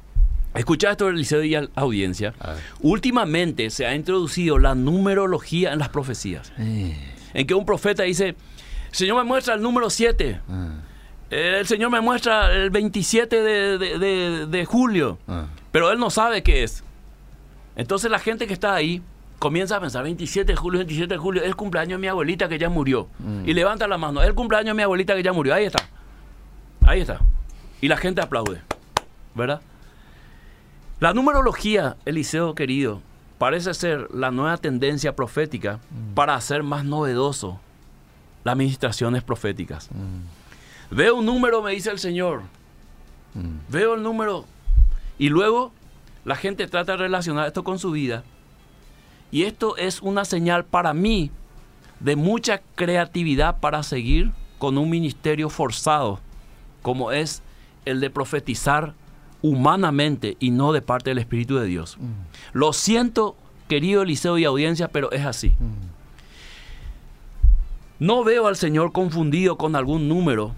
[0.56, 2.34] escucha esto, Eliseo y audiencia.
[2.82, 6.98] Últimamente se ha introducido la numerología en las profecías Eh,
[7.34, 8.36] en que un profeta dice,
[8.92, 10.70] el Señor me muestra el número 7, ah,
[11.30, 15.46] el Señor me muestra el 27 de, de- de- de julio, ah.
[15.72, 16.84] pero él no sabe qué es.
[17.76, 19.02] Entonces la gente que está ahí
[19.40, 22.48] comienza a pensar, 27 de julio, 27 de julio, es el cumpleaños de mi abuelita
[22.50, 23.08] que ya murió.
[23.20, 23.48] Mm.
[23.48, 25.80] Y levanta la mano, es el cumpleaños de mi abuelita que ya murió, ahí está,
[26.86, 27.20] ahí está.
[27.80, 28.62] Y la gente aplaude,
[29.34, 29.62] ¿verdad?
[31.00, 33.02] La numerología, Eliseo querido,
[33.40, 35.80] parece ser la nueva tendencia profética
[36.14, 37.60] para hacer más novedoso
[38.44, 39.90] las administraciones proféticas.
[39.92, 42.42] Mm, Veo un número, me dice el Señor.
[43.34, 43.72] mm.
[43.72, 44.46] Veo el número.
[45.18, 45.72] Y luego
[46.26, 48.24] la gente trata de relacionar esto con su vida.
[49.32, 51.32] Y esto es una señal para mí
[52.02, 56.20] de mucha creatividad para seguir con un ministerio forzado,
[56.82, 57.42] como es
[57.86, 58.94] el de profetizar
[59.42, 61.98] humanamente y no de parte del Espíritu de Dios.
[62.54, 63.36] Lo siento,
[63.70, 65.54] querido Eliseo y audiencia, pero es así.
[68.02, 70.56] No veo al Señor confundido con algún número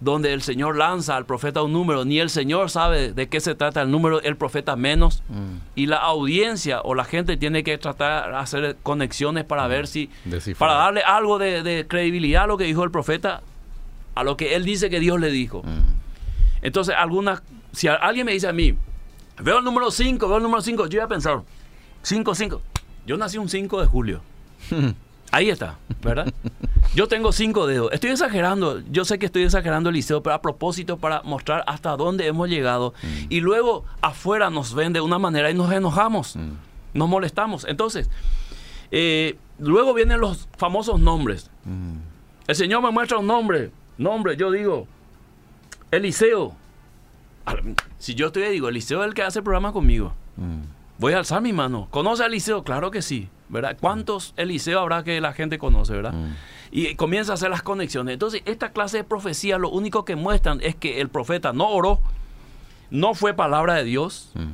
[0.00, 3.54] donde el Señor lanza al profeta un número, ni el Señor sabe de qué se
[3.54, 5.58] trata el número, el profeta menos, Mm.
[5.76, 10.10] y la audiencia o la gente tiene que tratar de hacer conexiones para ver si,
[10.24, 10.68] Descifrar.
[10.68, 13.42] para darle algo de, de credibilidad a lo que dijo el profeta,
[14.16, 15.62] a lo que él dice que Dios le dijo.
[15.62, 16.62] Mm.
[16.62, 18.74] Entonces, algunas, si alguien me dice a mí,
[19.40, 21.42] veo el número 5, veo el número 5, yo voy a pensar,
[22.02, 22.60] 5, 5.
[23.06, 24.20] Yo nací un 5 de julio.
[25.32, 26.32] Ahí está, ¿verdad?
[26.94, 27.92] Yo tengo cinco dedos.
[27.92, 32.26] Estoy exagerando, yo sé que estoy exagerando, Eliseo, pero a propósito para mostrar hasta dónde
[32.26, 32.94] hemos llegado.
[33.28, 36.52] Y luego afuera nos ven de una manera y nos enojamos, Mm.
[36.94, 37.66] nos molestamos.
[37.68, 38.08] Entonces,
[38.92, 41.50] eh, luego vienen los famosos nombres.
[41.64, 41.96] Mm.
[42.46, 43.70] El Señor me muestra un nombre.
[43.98, 44.86] Nombre, yo digo,
[45.90, 46.54] Eliseo.
[47.98, 50.12] Si yo estoy digo, Eliseo es el que hace el programa conmigo.
[50.36, 50.62] Mm.
[50.98, 51.88] Voy a alzar mi mano.
[51.90, 52.62] ¿Conoce a Eliseo?
[52.64, 53.76] Claro que sí, ¿verdad?
[53.80, 56.12] ¿Cuántos Eliseo habrá que la gente conoce, verdad?
[56.12, 56.34] Mm.
[56.72, 58.12] Y comienza a hacer las conexiones.
[58.14, 62.00] Entonces, esta clase de profecía lo único que muestran es que el profeta no oró,
[62.90, 64.52] no fue palabra de Dios Mm.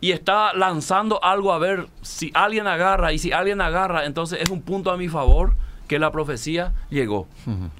[0.00, 4.50] y está lanzando algo a ver si alguien agarra y si alguien agarra, entonces es
[4.50, 5.54] un punto a mi favor
[5.88, 7.26] que la profecía llegó.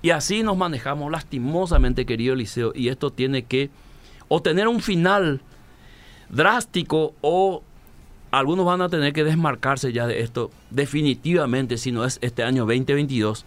[0.02, 3.70] Y así nos manejamos lastimosamente, querido Eliseo, y esto tiene que
[4.28, 5.40] o tener un final
[6.28, 7.62] drástico o
[8.38, 12.62] algunos van a tener que desmarcarse ya de esto definitivamente si no es este año
[12.66, 13.44] 2022.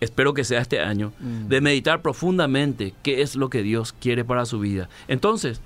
[0.00, 1.48] Espero que sea este año, Mm.
[1.48, 4.88] de meditar profundamente qué es lo que Dios quiere para su vida.
[5.08, 5.60] Entonces,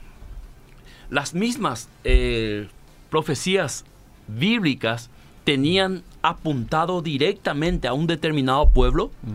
[1.11, 2.69] las mismas eh,
[3.11, 3.85] profecías
[4.29, 5.11] bíblicas
[5.45, 9.31] tenían apuntado directamente a un determinado pueblo, Mm.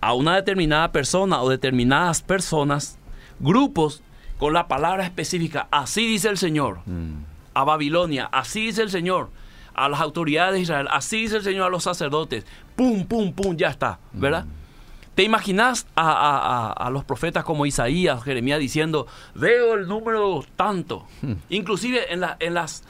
[0.00, 2.96] a una determinada persona o determinadas personas,
[3.40, 4.02] grupos
[4.38, 7.24] con la palabra específica, así dice el Señor, Mm.
[7.54, 9.28] A Babilonia, así dice el Señor,
[9.74, 12.44] a las autoridades de Israel, así dice el Señor a los sacerdotes,
[12.76, 14.44] pum, pum, pum, ya está, ¿verdad?
[15.14, 20.44] ¿Te imaginas a, a- a- a los profetas como Isaías, Jeremías diciendo, veo el número
[20.56, 21.06] tanto?
[21.50, 22.84] Inclusive en, la- en las,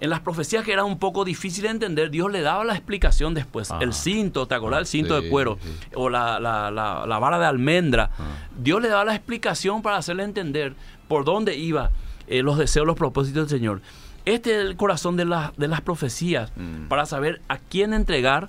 [0.00, 3.34] en las profecías que eran un poco difíciles de entender, Dios le daba la explicación
[3.34, 3.70] después.
[3.70, 3.78] Ah.
[3.82, 4.80] El cinto, ¿te acordás?
[4.80, 5.68] El cinto Sí, de cuero sí.
[5.94, 8.10] o la, la- la- la vara de almendra.
[8.18, 8.24] Ah.
[8.56, 10.74] Dios le daba la explicación para hacerle entender
[11.08, 11.90] por dónde iba
[12.28, 13.80] eh, los deseos, los propósitos del Señor.
[14.24, 16.88] Este es el corazón de, la- de las profecías, Mm.
[16.88, 18.48] para saber a quién entregar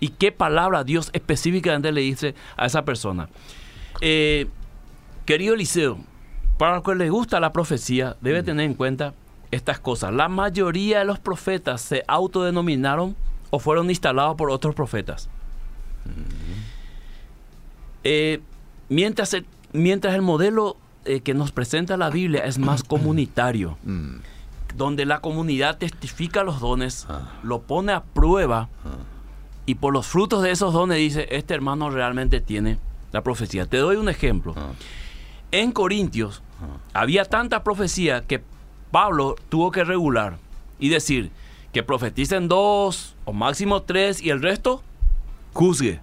[0.00, 3.28] y qué palabra Dios específicamente le dice a esa persona.
[4.00, 4.46] Eh,
[5.26, 5.98] querido Eliseo,
[6.56, 9.12] para los que les gusta la profecía, debe tener en cuenta
[9.50, 10.12] estas cosas.
[10.14, 13.14] La mayoría de los profetas se autodenominaron
[13.50, 15.28] o fueron instalados por otros profetas.
[18.04, 18.40] Eh,
[18.88, 24.16] mientras, el, mientras el modelo eh, que nos presenta la Biblia es más comunitario, Mm.
[24.76, 27.32] donde la comunidad testifica los dones, Ah.
[27.42, 28.88] lo pone a prueba Ah.
[29.66, 32.78] y por los frutos de esos dones dice, este hermano realmente tiene
[33.12, 33.66] la profecía.
[33.66, 34.54] Te doy un ejemplo.
[34.56, 34.70] Ah.
[35.52, 36.42] En Corintios
[36.92, 38.42] había tanta profecía que
[38.92, 40.36] Pablo tuvo que regular
[40.78, 41.30] y decir
[41.72, 44.82] que profeticen dos o máximo tres y el resto
[45.52, 46.00] juzgue.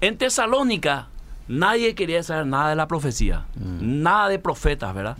[0.00, 1.08] En Tesalónica
[1.48, 4.02] nadie quería saber nada de la profecía, Mm.
[4.02, 5.16] nada de profetas, ¿verdad?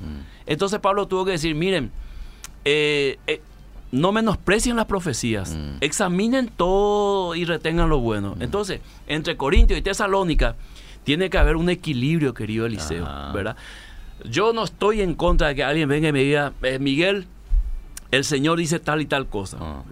[0.47, 1.91] Entonces Pablo tuvo que decir, miren,
[2.65, 3.41] eh, eh,
[3.93, 5.77] no menosprecien las profecías, Mm.
[5.81, 8.37] examinen todo y retengan lo bueno.
[8.41, 10.57] Entonces, entre Corintios y Tesalónica
[11.05, 13.33] tiene que haber un equilibrio, querido Eliseo, Ajá.
[13.33, 13.57] ¿verdad?
[14.25, 17.27] Yo no estoy en contra de que alguien venga y me diga, "Eh, Miguel,
[18.11, 19.59] el Señor dice tal y tal cosa.
[19.61, 19.83] Ah.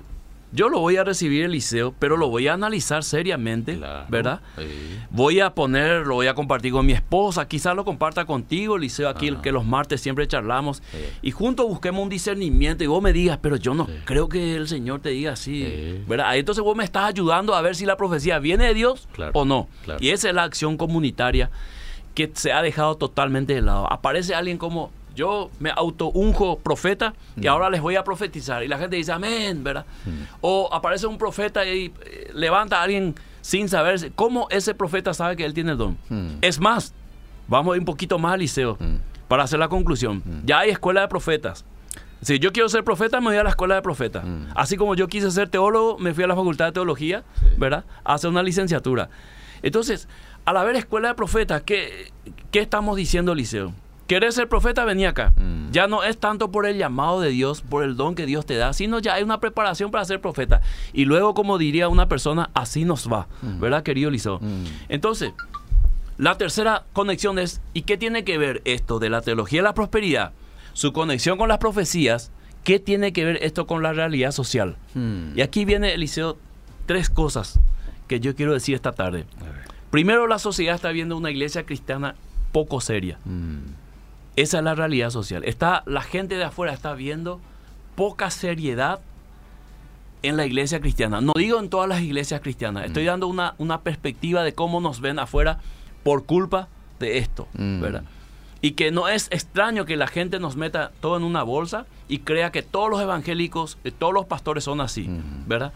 [0.54, 4.04] Yo lo voy a recibir, Eliseo, pero lo voy a analizar seriamente, Claro.
[4.10, 4.40] ¿verdad?
[4.58, 4.64] Sí.
[5.10, 9.08] Voy a poner, lo voy a compartir con mi esposa, quizás lo comparta contigo, Liceo,
[9.08, 10.98] aquí el que los martes siempre charlamos, Sí.
[11.22, 13.92] y juntos busquemos un discernimiento y vos me digas, pero yo no Sí.
[14.04, 16.04] creo que el Señor te diga así, Sí.
[16.06, 16.26] ¿verdad?
[16.28, 19.30] Ahí Entonces vos me estás ayudando a ver si la profecía viene de Dios Claro,
[19.34, 19.68] o no.
[19.84, 20.00] claro.
[20.02, 21.50] Y esa es la acción comunitaria
[22.14, 23.90] que se ha dejado totalmente de lado.
[23.90, 24.90] Aparece alguien como...
[25.14, 28.62] Yo me auto-unjo profeta y ahora les voy a profetizar.
[28.64, 29.84] Y la gente dice, amén, ¿verdad?
[30.40, 35.36] O aparece un profeta y eh, levanta a alguien sin saber cómo ese profeta sabe
[35.36, 35.98] que él tiene el don.
[36.08, 36.28] Mm.
[36.40, 36.94] Es más,
[37.48, 38.96] vamos a ir un poquito más al liceo Mm.
[39.28, 40.22] para hacer la conclusión.
[40.44, 41.64] Ya hay escuela de profetas.
[42.22, 44.24] Si yo quiero ser profeta, me voy a la escuela de profetas.
[44.24, 44.44] Mm.
[44.54, 47.46] Así como yo quise ser teólogo, me fui a la facultad de teología, Sí.
[47.58, 47.84] ¿verdad?
[48.04, 49.08] A hacer una licenciatura.
[49.62, 50.08] Entonces,
[50.44, 52.12] al haber escuela de profetas, ¿qué,
[52.52, 53.72] qué estamos diciendo, Liceo?
[54.12, 54.84] ¿Querés ser profeta?
[54.84, 55.32] Vení acá.
[55.36, 55.70] Mm.
[55.70, 58.56] Ya no es tanto por el llamado de Dios, por el don que Dios te
[58.56, 60.60] da, sino ya hay una preparación para ser profeta.
[60.92, 63.26] Y luego, como diría una persona, así nos va.
[63.40, 64.38] ¿Verdad, querido Liceo?
[64.38, 64.64] Mm.
[64.90, 65.32] Entonces,
[66.18, 69.72] la tercera conexión es, ¿y qué tiene que ver esto de la teología de la
[69.72, 70.32] prosperidad?
[70.74, 72.32] Su conexión con las profecías,
[72.64, 74.76] ¿qué tiene que ver esto con la realidad social?
[74.92, 75.38] Mm.
[75.38, 76.36] Y aquí viene, Eliseo,
[76.84, 77.60] tres cosas
[78.08, 79.24] que yo quiero decir esta tarde.
[79.90, 82.14] Primero, la sociedad está viendo una iglesia cristiana
[82.52, 83.18] poco seria.
[83.24, 83.80] Mm.
[84.36, 85.44] Esa es la realidad social.
[85.44, 87.40] Está, la gente de afuera está viendo
[87.96, 89.00] poca seriedad
[90.22, 91.20] en la iglesia cristiana.
[91.20, 92.86] No digo en todas las iglesias cristianas.
[92.86, 95.58] Estoy dando una, una perspectiva de cómo nos ven afuera
[96.02, 96.68] por culpa
[97.00, 97.80] de esto, Mm.
[97.80, 98.04] ¿verdad?
[98.64, 102.18] Y que no es extraño que la gente nos meta todo en una bolsa y
[102.20, 105.48] crea que todos los evangélicos, que todos los pastores son así, Mm.
[105.48, 105.72] ¿verdad?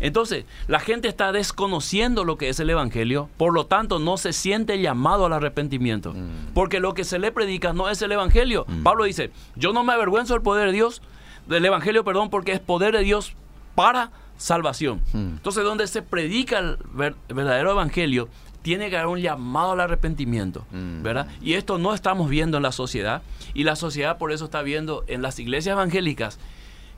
[0.00, 4.32] Entonces, la gente está desconociendo lo que es el Evangelio, por lo tanto no se
[4.32, 6.52] siente llamado al arrepentimiento, Mm.
[6.54, 8.64] porque lo que se le predica no es el Evangelio.
[8.68, 8.82] Mm.
[8.82, 11.00] Pablo dice, yo no me avergüenzo del poder de Dios,
[11.46, 13.34] del Evangelio, perdón, porque es poder de Dios
[13.74, 15.00] para salvación.
[15.12, 15.36] Mm.
[15.36, 18.28] Entonces, donde se predica el ver- verdadero Evangelio,
[18.62, 20.64] tiene que haber un llamado al arrepentimiento.
[20.72, 21.28] ¿verdad?
[21.42, 23.20] Y esto no estamos viendo en la sociedad,
[23.52, 26.38] y la sociedad por eso está viendo en las iglesias evangélicas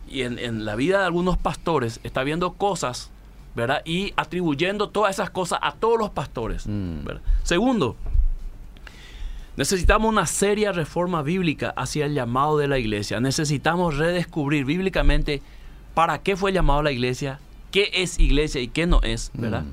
[0.09, 3.11] y en, en la vida de algunos pastores, está viendo cosas,
[3.55, 3.83] ¿verdad?
[3.85, 7.01] Y atribuyendo todas esas cosas a todos los pastores, Mm.
[7.43, 7.97] Segundo,
[9.57, 13.21] necesitamos una seria reforma bíblica hacia el llamado de la iglesia.
[13.21, 15.43] Necesitamos redescubrir bíblicamente
[15.95, 17.41] para qué fue llamado la iglesia,
[17.71, 19.63] qué es iglesia y qué no es, ¿verdad?
[19.63, 19.73] Mm.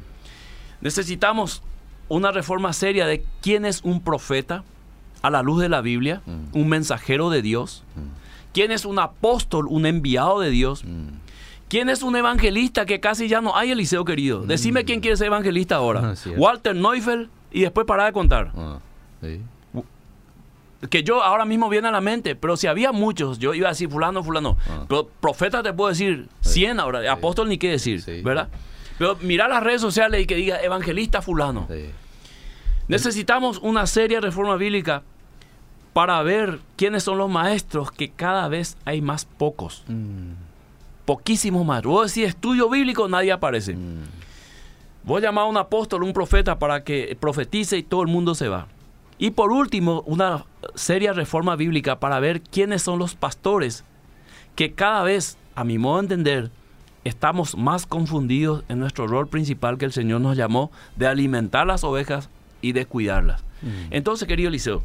[0.81, 1.61] Necesitamos
[2.09, 4.63] una reforma seria de quién es un profeta
[5.21, 6.57] a la luz de la Biblia, Mm.
[6.57, 7.83] un mensajero de Dios.
[8.53, 11.07] Quién es un apóstol, un enviado de Dios, Mm.
[11.69, 14.41] quién es un evangelista que casi ya no hay, Eliseo querido.
[14.41, 16.13] Decime quién quiere ser evangelista ahora.
[16.25, 16.29] Ah.
[16.37, 18.51] Walter Neufeld y después para de contar.
[18.55, 18.79] Ah.
[19.21, 19.41] Sí.
[20.89, 23.71] Que yo ahora mismo viene a la mente, pero si había muchos, yo iba a
[23.71, 24.57] decir fulano, fulano.
[24.69, 24.83] Ah.
[24.89, 28.21] Pero profeta te puedo decir 100 ahora, apóstol ni qué decir, Sí.
[28.21, 28.49] ¿verdad?
[28.97, 31.67] Pero mira las redes sociales y que diga evangelista fulano.
[32.87, 35.03] Necesitamos una seria reforma bíblica
[35.93, 39.83] para ver quiénes son los maestros, que cada vez hay más pocos.
[39.87, 40.33] Mm.
[41.05, 41.93] Poquísimos maestros.
[41.93, 43.75] Vos decís estudio bíblico, nadie aparece.
[43.75, 44.03] Mm.
[45.03, 48.47] Vos llamás a un apóstol, un profeta para que profetice y todo el mundo se
[48.47, 48.67] va.
[49.19, 53.83] Y por último, una seria reforma bíblica para ver quiénes son los pastores,
[54.55, 56.51] que cada vez, a mi modo de entender,
[57.03, 61.83] estamos más confundidos en nuestro rol principal que el Señor nos llamó de alimentar las
[61.83, 62.29] ovejas
[62.61, 63.43] y de cuidarlas.
[63.61, 63.91] Mm.
[63.91, 64.83] Entonces, querido Eliseo,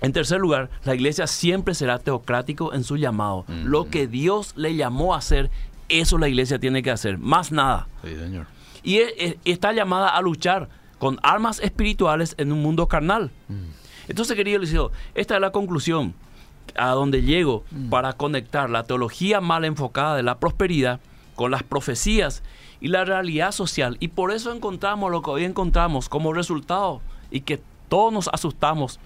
[0.00, 3.44] en tercer lugar, la iglesia siempre será teocrático en su llamado.
[3.64, 5.50] Lo que Dios le llamó a hacer,
[5.88, 7.88] eso la iglesia tiene que hacer, más nada.
[8.04, 8.46] Sí, señor.
[8.82, 10.68] Y e- e- está llamada a luchar
[10.98, 13.30] con armas espirituales en un mundo carnal.
[13.48, 13.54] Mm.
[14.08, 16.14] Entonces, querido Eliseo, esta es la conclusión
[16.76, 17.88] a donde llego Mm.
[17.90, 21.00] para conectar la teología mal enfocada de la prosperidad
[21.34, 22.42] con las profecías
[22.80, 23.96] y la realidad social.
[24.00, 28.98] Y por eso encontramos lo que hoy encontramos como resultado y que todos nos asustamos,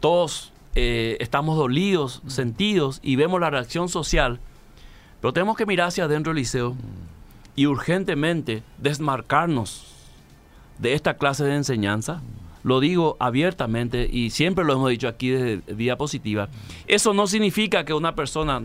[0.00, 4.40] todos eh, estamos dolidos, sentidos y vemos la reacción social,
[5.20, 6.76] pero tenemos que mirar hacia adentro, Eliseo,
[7.56, 9.86] y urgentemente desmarcarnos
[10.78, 12.22] de esta clase de enseñanza.
[12.62, 16.48] Lo digo abiertamente y siempre lo hemos dicho aquí desde Diapositiva.
[16.86, 18.60] Eso no significa que una persona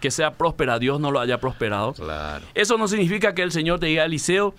[0.00, 1.94] que sea próspera, Dios no lo haya prosperado.
[1.94, 2.44] Claro.
[2.54, 4.54] Eso no significa que el Señor te diga, Eliseo,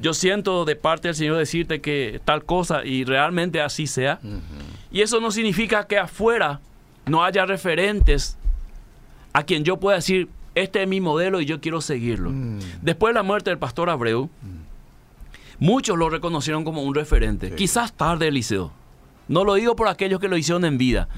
[0.00, 4.20] yo siento de parte del Señor decirte que tal cosa y realmente así sea.
[4.92, 6.60] Y eso no significa que afuera
[7.06, 8.36] no haya referentes
[9.32, 12.30] a quien yo pueda decir, este es mi modelo y yo quiero seguirlo.
[12.30, 12.58] Mm.
[12.82, 14.28] Después de la muerte del pastor Abreu,
[15.58, 17.48] muchos lo reconocieron como un referente.
[17.50, 17.54] Sí.
[17.54, 18.72] Quizás tarde, Eliseo.
[19.28, 21.08] No lo digo por aquellos que lo hicieron en vida,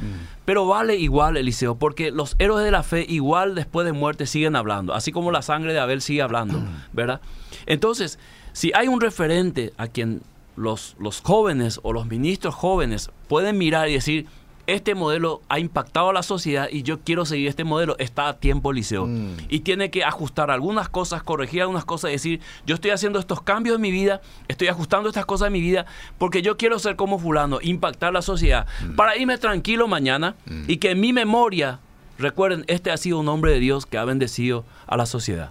[0.45, 4.57] pero vale igual, Eliseo, porque los héroes de la fe igual después de muerte siguen
[4.57, 7.21] hablando, así como la sangre de Abel sigue hablando, ¿verdad?
[7.67, 8.19] Entonces,
[8.53, 10.21] si hay un referente a quien
[10.57, 14.27] los, los jóvenes o los ministros jóvenes pueden mirar y decir,
[14.67, 18.39] este modelo ha impactado a la sociedad y yo quiero seguir este modelo, está a
[18.39, 19.07] tiempo Eliseo.
[19.07, 19.37] Mm.
[19.49, 23.43] Y tiene que ajustar algunas cosas, corregir algunas cosas y decir, yo estoy haciendo estos
[23.43, 25.87] cambios en mi vida, estoy ajustando estas cosas en mi vida,
[26.19, 30.37] porque yo quiero ser como fulano, impactar la sociedad, para irme tranquilo mañana
[30.67, 31.81] y que en mi memoria,
[32.19, 35.51] recuerden, este ha sido un hombre de Dios que ha bendecido a la sociedad.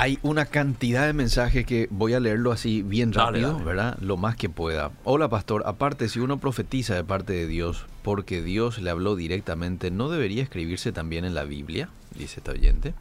[0.00, 3.64] Hay una cantidad de mensajes que voy a leerlo así bien rápido, dale.
[3.64, 3.98] ¿verdad?
[4.00, 4.92] Lo más que pueda.
[5.02, 5.64] Hola, pastor.
[5.66, 10.44] Aparte, si uno profetiza de parte de Dios porque Dios le habló directamente, ¿no debería
[10.44, 11.88] escribirse también en la Biblia?
[12.16, 12.94] Dice esta oyente.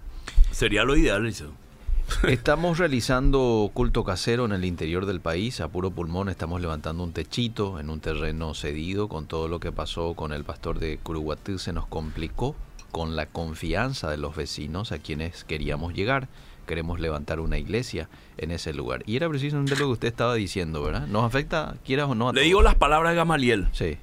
[0.49, 1.51] Sería lo ideal, Eliseo.
[2.27, 7.12] Estamos realizando culto casero en el interior del país, a puro pulmón estamos levantando un
[7.12, 11.60] techito en un terreno cedido con todo lo que pasó con el pastor de Curuguatú
[11.60, 12.55] se nos complicó
[12.91, 16.27] con la confianza de los vecinos a quienes queríamos llegar.
[16.67, 19.01] Queremos levantar una iglesia en ese lugar.
[19.08, 21.08] Y era precisamente lo que usted estaba diciendo, ¿verdad?
[21.08, 22.30] ¿Nos afecta, quieras o no?
[22.30, 22.45] a Le todos?
[22.45, 23.67] digo las palabras de Gamaliel.
[23.71, 23.97] Sí,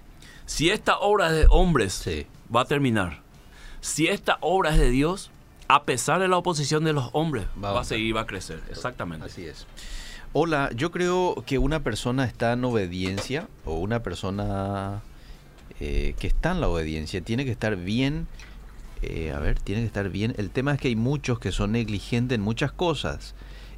[0.47, 2.27] Si esta obra es de hombres, Sí.
[2.55, 3.21] va a terminar.
[3.81, 5.31] Si esta obra es de Dios,
[5.69, 7.97] a pesar de la oposición de los hombres, Va a va, a avanzar.
[7.97, 8.61] seguir, va a crecer.
[8.71, 9.25] Exactamente.
[9.27, 9.67] Así es.
[10.33, 15.01] Hola, yo creo que una persona está en obediencia o una persona
[15.81, 18.27] eh, que está en la obediencia tiene que estar bien.
[19.03, 20.35] Eh, a ver, tiene que estar bien.
[20.39, 23.35] El tema es que hay muchos que son negligentes en muchas cosas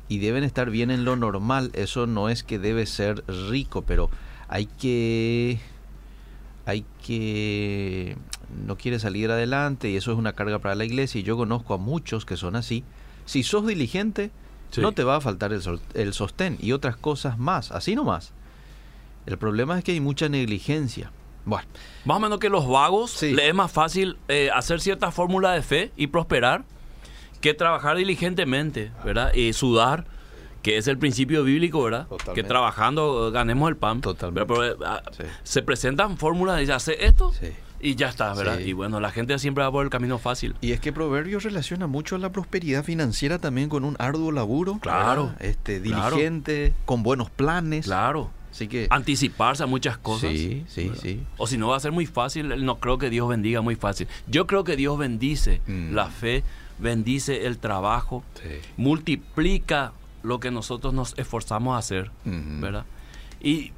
[0.08, 1.70] y deben estar bien en lo normal.
[1.74, 4.08] Eso no es que debe ser rico, pero
[4.48, 5.58] hay que
[6.64, 8.16] hay que
[8.66, 11.74] no quiere salir adelante y eso es una carga para la iglesia y yo conozco
[11.74, 12.84] a muchos que son así.
[13.24, 14.30] Si sos diligente,
[14.70, 14.80] Sí.
[14.80, 15.62] no te va a faltar el,
[15.94, 18.32] el sostén y otras cosas más, así nomás.
[19.24, 21.12] El problema es que hay mucha negligencia.
[21.46, 21.66] Bueno,
[22.04, 23.32] Más o menos que los vagos Sí.
[23.32, 26.64] les es más fácil eh, hacer cierta fórmula de fe y prosperar
[27.40, 29.32] que trabajar diligentemente, ¿verdad?
[29.32, 30.04] Y sudar,
[30.62, 32.08] que es el principio bíblico, ¿verdad?
[32.08, 32.42] Totalmente.
[32.42, 34.00] Que trabajando ganemos el pan.
[34.00, 34.46] Totalmente.
[34.46, 35.22] Pero, pero, eh, ah, Sí.
[35.44, 37.52] Se presentan fórmulas, dice, hace esto sí.
[37.80, 38.56] y ya está, ¿verdad?
[38.58, 38.70] Sí.
[38.70, 40.56] Y bueno, la gente siempre va por el camino fácil.
[40.60, 44.78] Y es que Proverbios relaciona mucho la prosperidad financiera también con un arduo laburo.
[44.80, 45.42] Claro, ¿verdad?
[45.44, 46.16] Este, claro.
[46.16, 47.84] diligente, con buenos planes.
[47.86, 48.30] Claro.
[48.56, 48.86] Así que...
[48.88, 50.30] Anticiparse a muchas cosas.
[50.30, 51.02] Sí, sí, ¿verdad?
[51.02, 51.20] sí.
[51.36, 54.08] O si no va a ser muy fácil, no creo que Dios bendiga muy fácil.
[54.28, 55.92] Yo creo que Dios bendice Mm.
[55.94, 56.42] la fe,
[56.78, 58.48] bendice el trabajo, Sí.
[58.78, 59.92] multiplica
[60.22, 62.60] lo que nosotros nos esforzamos a hacer, Ujú.
[62.60, 62.86] ¿verdad?
[63.42, 63.72] Y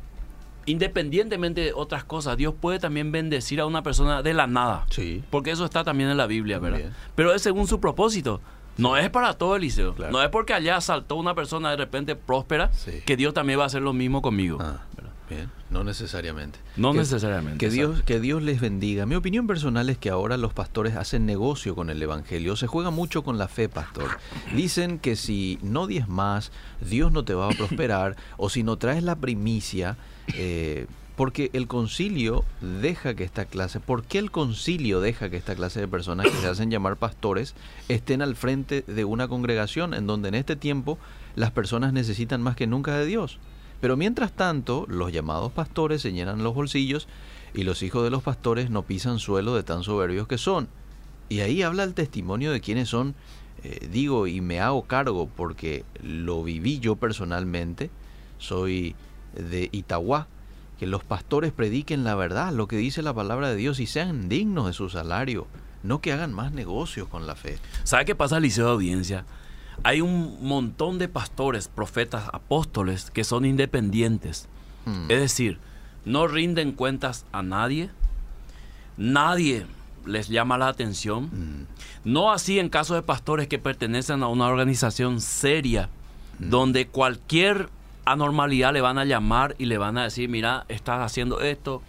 [0.66, 4.86] independientemente de otras cosas, Dios puede también bendecir a una persona de la nada.
[4.90, 5.24] Sí.
[5.30, 6.92] Porque eso está también en la Biblia, ¿verdad?
[7.16, 8.40] Pero es según su propósito.
[8.78, 9.94] No es para todo Eliseo.
[9.94, 10.12] Claro.
[10.12, 13.02] No es porque allá saltó una persona de repente próspera Sí.
[13.04, 14.58] que Dios también va a hacer lo mismo conmigo.
[14.60, 14.82] Ah,
[15.28, 15.50] bien.
[15.68, 16.58] No necesariamente.
[16.76, 17.58] No Que- necesariamente.
[17.58, 17.70] Que.
[17.70, 19.04] Dios, que Dios les bendiga.
[19.04, 22.56] Mi opinión personal es que ahora los pastores hacen negocio con el Evangelio.
[22.56, 24.18] Se juega mucho con la fe, pastor.
[24.54, 28.16] Dicen que si no diez más, Dios no te va a prosperar.
[28.38, 29.96] o si no traes la primicia,
[30.34, 30.86] eh,
[31.18, 35.80] porque el concilio deja que esta clase, ¿por qué el concilio deja que esta clase
[35.80, 37.56] de personas que se hacen llamar pastores
[37.88, 40.96] estén al frente de una congregación en donde en este tiempo
[41.34, 43.40] las personas necesitan más que nunca de Dios?
[43.80, 47.08] Pero mientras tanto, los llamados pastores se llenan los bolsillos
[47.52, 50.68] y los hijos de los pastores no pisan suelo de tan soberbios que son.
[51.28, 53.16] Y ahí habla el testimonio de quienes son,
[53.64, 57.90] eh, digo, y me hago cargo porque lo viví yo personalmente,
[58.38, 58.94] soy
[59.34, 60.28] de Itagua,
[60.78, 64.28] que los pastores prediquen la verdad, lo que dice la palabra de Dios y sean
[64.28, 65.46] dignos de su salario,
[65.82, 67.58] no que hagan más negocios con la fe.
[67.84, 69.24] ¿Sabe qué pasa liceo de audiencia?
[69.82, 74.48] Hay un montón de pastores, profetas, apóstoles que son independientes.
[74.86, 75.10] Hmm.
[75.10, 75.58] Es decir,
[76.04, 77.90] no rinden cuentas a nadie.
[78.96, 79.66] Nadie
[80.06, 81.24] les llama la atención.
[81.24, 81.66] Mm,
[82.04, 85.90] No así en caso de pastores que pertenecen a una organización seria,
[86.38, 87.68] donde cualquier
[88.10, 91.82] anormalidad le van a llamar y le van a decir, mira, estás haciendo esto,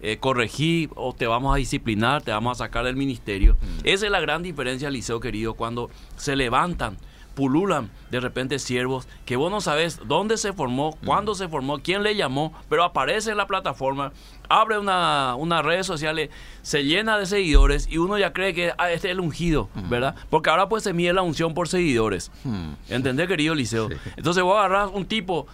[0.00, 3.54] eh, corregir o te vamos a disciplinar, te vamos a sacar del ministerio.
[3.54, 3.80] Mm.
[3.84, 6.98] Esa es la gran diferencia, Liceo querido, cuando se levantan,
[7.38, 11.06] pululan de repente siervos que vos no sabes dónde se formó, Mm.
[11.06, 14.10] cuándo se formó, quién le llamó, pero aparece en la plataforma,
[14.48, 16.30] abre una, una redes sociales,
[16.62, 20.16] se llena de seguidores y uno ya cree que ah, este es el ungido, ¿verdad?
[20.30, 22.32] Porque ahora pues se mide la unción por seguidores.
[22.42, 22.72] Mm.
[22.88, 23.88] ¿Entendés, querido Liceo?
[23.88, 23.94] Sí.
[24.16, 25.46] Entonces vos agarrás un tipo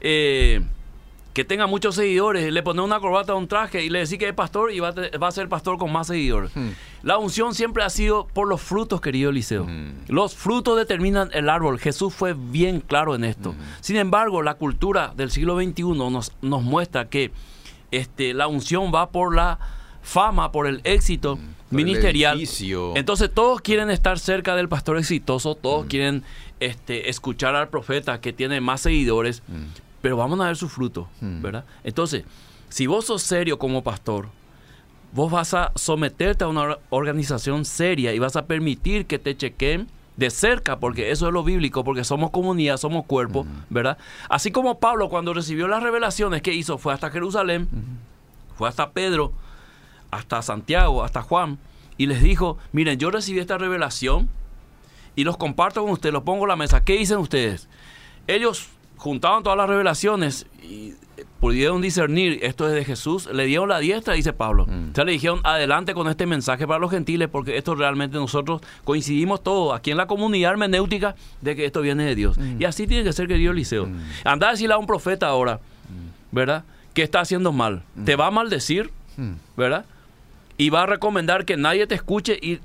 [0.00, 0.62] eh,
[1.32, 4.34] que tenga muchos seguidores, le pones una corbata, un traje y le decís que es
[4.34, 6.50] pastor y va a, va a ser pastor con más seguidores.
[6.54, 6.70] Hmm.
[7.02, 9.64] La unción siempre ha sido por los frutos, querido Liceo.
[9.64, 9.92] Hmm.
[10.08, 11.78] Los frutos determinan el árbol.
[11.78, 13.54] Jesús fue bien claro en esto.
[13.80, 17.32] Sin embargo, la cultura del siglo XXI nos, nos muestra que
[17.90, 19.58] este, la unción va por la
[20.02, 21.38] fama, por el éxito
[21.72, 21.76] Hmm.
[21.76, 22.38] Por ministerial.
[22.96, 26.22] Entonces todos quieren estar cerca del pastor exitoso, todos quieren
[26.60, 29.42] este, escuchar al profeta que tiene más seguidores.
[30.02, 31.64] Pero vamos a ver su fruto, ¿verdad?
[31.84, 32.24] Entonces,
[32.68, 34.28] si vos sos serio como pastor,
[35.12, 39.36] vos vas a someterte a una or- organización seria y vas a permitir que te
[39.36, 43.96] chequen de cerca, porque eso es lo bíblico, porque somos comunidad, somos cuerpo, ¿verdad?
[44.28, 46.76] Así como Pablo cuando recibió las revelaciones, ¿qué hizo?
[46.76, 47.66] Fue hasta Jerusalén,
[48.56, 49.32] fue hasta Pedro,
[50.10, 51.58] hasta Santiago, hasta Juan,
[51.96, 54.28] y les dijo, miren, yo recibí esta revelación
[55.14, 56.82] y los comparto con ustedes, los pongo en la mesa.
[56.84, 57.68] ¿Qué dicen ustedes?
[58.26, 58.68] Ellos
[59.02, 60.94] juntaban todas las revelaciones y
[61.40, 64.62] pudieron discernir esto es de Jesús, le dieron la diestra, dice Pablo.
[64.64, 68.60] O sea, le dijeron, adelante con este mensaje para los gentiles, porque esto realmente nosotros
[68.84, 72.38] coincidimos todos aquí en la comunidad hermenéutica de que esto viene de Dios.
[72.58, 73.88] Y así tiene que ser, querido Eliseo.
[74.24, 75.58] Anda a decirle a un profeta ahora,
[76.30, 76.64] ¿verdad?
[76.94, 77.82] Que está haciendo mal.
[78.04, 79.32] Te va a maldecir, Mm.
[79.58, 79.84] ¿verdad?
[80.56, 82.60] Y va a recomendar que nadie te escuche y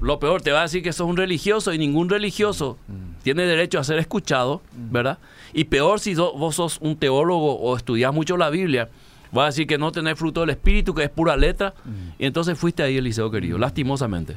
[0.00, 2.78] lo peor, te va a decir que sos un religioso y ningún religioso
[3.22, 5.18] tiene derecho a ser escuchado, ¿verdad?
[5.52, 8.88] Y peor si vos sos un teólogo o estudias mucho la Biblia,
[9.36, 11.74] va a decir que no tenés fruto del Espíritu, que es pura letra,
[12.18, 14.36] y entonces fuiste ahí, Eliseo querido, lastimosamente.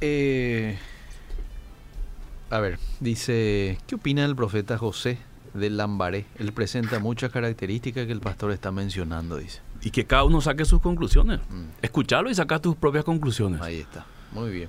[0.00, 0.78] Eh,
[2.50, 5.18] a ver, dice, ¿qué opina el profeta José
[5.54, 6.26] de Lambaré?
[6.38, 9.60] Él presenta muchas características que el pastor está mencionando, dice.
[9.82, 11.40] Y que cada uno saque sus conclusiones.
[11.50, 11.64] Mm.
[11.82, 13.60] Escucharlo y sacar tus propias conclusiones.
[13.60, 14.68] Ahí está, muy bien.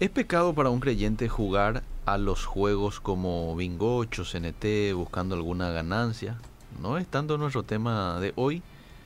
[0.00, 6.36] ¿Es pecado para un creyente jugar a los juegos como Bingo, CNT, buscando alguna ganancia?
[6.80, 8.62] No es tanto nuestro tema de hoy.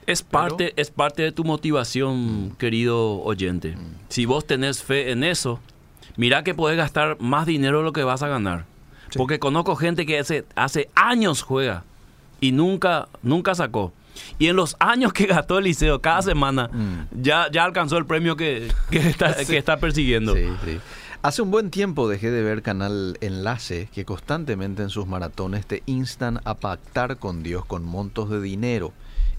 [0.07, 3.77] Es Pero- parte, es parte de tu motivación, querido oyente.
[4.09, 5.61] Si vos tenés fe en eso,
[6.17, 8.67] mira que podés gastar más dinero de lo que vas a ganar.
[9.11, 9.19] Sí.
[9.19, 11.85] Porque conozco gente que hace, hace años juega
[12.41, 13.93] y nunca, nunca sacó.
[14.39, 17.23] Y en los años que gastó el liceo, cada semana, Mm.
[17.23, 20.35] ya, ya alcanzó el premio que, que está, que está persiguiendo.
[20.35, 20.79] Sí, sí.
[21.23, 25.83] Hace un buen tiempo dejé de ver canal Enlace que constantemente en sus maratones te
[25.87, 28.93] instan a pactar con Dios con montos de dinero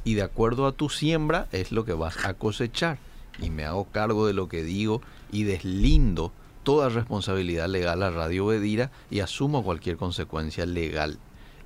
[0.05, 2.99] y de acuerdo a tu siembra es lo que vas a cosechar
[3.41, 6.31] y me hago cargo de lo que digo y deslindo
[6.63, 11.17] toda responsabilidad legal a Radio Bedira y asumo cualquier consecuencia legal.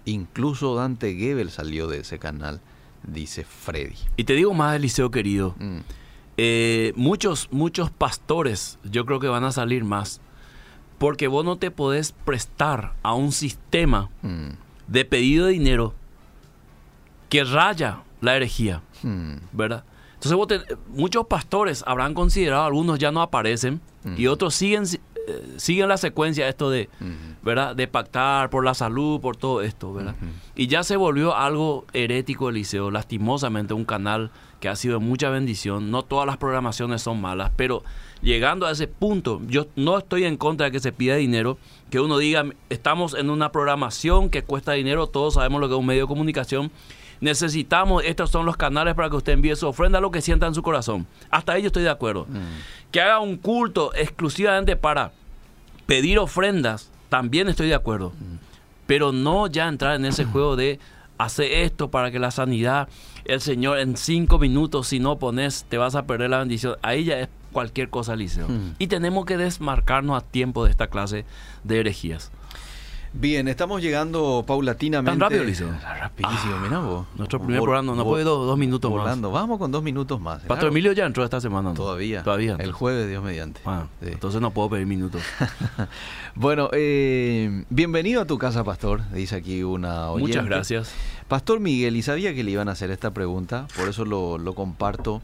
[0.06, 2.60] Incluso Dante Gebel salió de ese canal,
[3.08, 3.96] dice Freddy.
[4.18, 5.56] Y te digo más, Eliseo querido.
[5.58, 5.80] Mm,
[6.40, 10.22] Eh, muchos, muchos pastores, yo creo que van a salir más.
[11.00, 14.50] Porque vos no te podés prestar a un sistema mm,
[14.88, 15.96] de pedido de dinero
[17.30, 19.84] que raya la herejía, mm, ¿verdad?
[20.14, 23.82] Entonces vos te- muchos pastores habrán considerado, algunos ya no aparecen
[24.16, 24.86] y otros siguen,
[25.28, 26.90] eh, siguen la secuencia esto de,
[27.44, 27.76] ¿verdad?
[27.76, 30.16] De pactar por la salud, por todo esto, ¿verdad?
[30.56, 35.30] Y ya se volvió algo herético Eliseo, lastimosamente un canal que ha sido de mucha
[35.30, 35.92] bendición.
[35.92, 37.84] No todas las programaciones son malas, pero
[38.22, 41.58] llegando a ese punto, yo no estoy en contra de que se pida dinero,
[41.90, 45.80] que uno diga, estamos en una programación que cuesta dinero, todos sabemos lo que es
[45.80, 46.72] un medio de comunicación.
[47.22, 50.54] Necesitamos, estos son los canales para que usted envíe su ofrenda, lo que sienta en
[50.54, 51.08] su corazón.
[51.30, 52.26] Hasta ahí yo estoy de acuerdo.
[52.30, 52.92] mm.
[52.92, 55.12] Que haga un culto exclusivamente para
[55.86, 58.14] pedir ofrendas, también estoy de acuerdo.
[58.86, 60.80] Pero no ya entrar en ese juego de
[61.18, 62.88] hacer esto para que la sanidad,
[63.26, 66.78] el Señor en cinco minutos, si no pones, te vas a perder la bendición.
[66.82, 68.48] Ahí ya es cualquier cosa, Liceo.
[68.48, 68.76] Mm.
[68.80, 71.26] Y tenemos que desmarcarnos a tiempo de esta clase
[71.64, 72.32] de herejías.
[73.20, 75.10] Bien, estamos llegando paulatinamente.
[75.10, 75.70] ¿Tan rápido, Liceo?
[75.84, 77.08] Ah, Rapidísimo, mirá vos.
[77.16, 79.32] Nuestro primer Vol- programa, no vol- puede dos, dos minutos volando.
[79.32, 80.36] Vamos con dos minutos más.
[80.36, 80.42] más.
[80.42, 80.68] Pastor Claro.
[80.70, 81.76] Emilio ya entró esta semana, ¿no?
[81.76, 82.22] Todavía.
[82.22, 82.58] Todavía.
[82.60, 83.60] El jueves, Dios mediante.
[83.66, 84.10] Ah, Sí.
[84.12, 85.22] Entonces no puedo pedir minutos.
[86.36, 89.02] Bueno, eh, bienvenido a tu casa, Pastor.
[89.12, 90.28] Dice aquí una oyente.
[90.38, 90.92] Muchas gracias.
[91.28, 94.54] Pastor Miguel, y sabía que le iban a hacer esta pregunta, por eso lo, lo
[94.54, 95.24] comparto.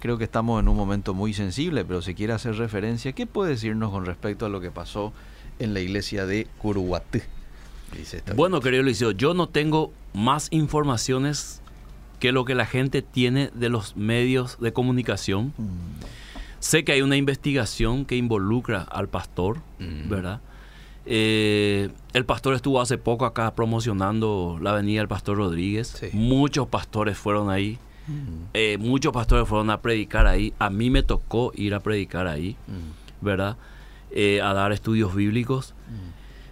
[0.00, 3.50] Creo que estamos en un momento muy sensible, pero si quiere hacer referencia, ¿qué puede
[3.52, 5.12] decirnos con respecto a lo que pasó
[5.58, 6.46] en la iglesia de
[8.12, 11.60] esta Bueno, querido Liceo, yo no tengo más informaciones
[12.20, 15.52] que lo que la gente tiene de los medios de comunicación.
[15.56, 15.68] Mm.
[16.60, 20.08] Sé que hay una investigación que involucra al pastor, Mm.
[20.08, 20.40] ¿verdad?
[21.06, 25.88] Eh, el pastor estuvo hace poco acá promocionando la avenida del Pastor Rodríguez.
[25.98, 26.08] Sí.
[26.12, 27.78] Muchos pastores fueron ahí.
[28.06, 28.42] Mm.
[28.54, 30.52] Eh, muchos pastores fueron a predicar ahí.
[30.58, 33.24] A mí me tocó ir a predicar ahí, Mm.
[33.24, 33.56] ¿verdad?
[34.10, 35.74] Eh, a dar estudios bíblicos.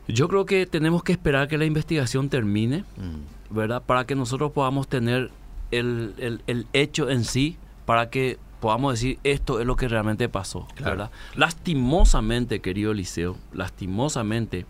[0.09, 3.55] Yo creo que tenemos que esperar que la investigación termine, Mm.
[3.55, 3.83] ¿verdad?
[3.83, 5.31] Para que nosotros podamos tener
[5.71, 10.29] el, el- el hecho en sí, para que podamos decir esto es lo que realmente
[10.29, 10.91] pasó, Claro.
[10.93, 11.11] ¿verdad?
[11.35, 14.65] Lastimosamente, querido Eliseo, lastimosamente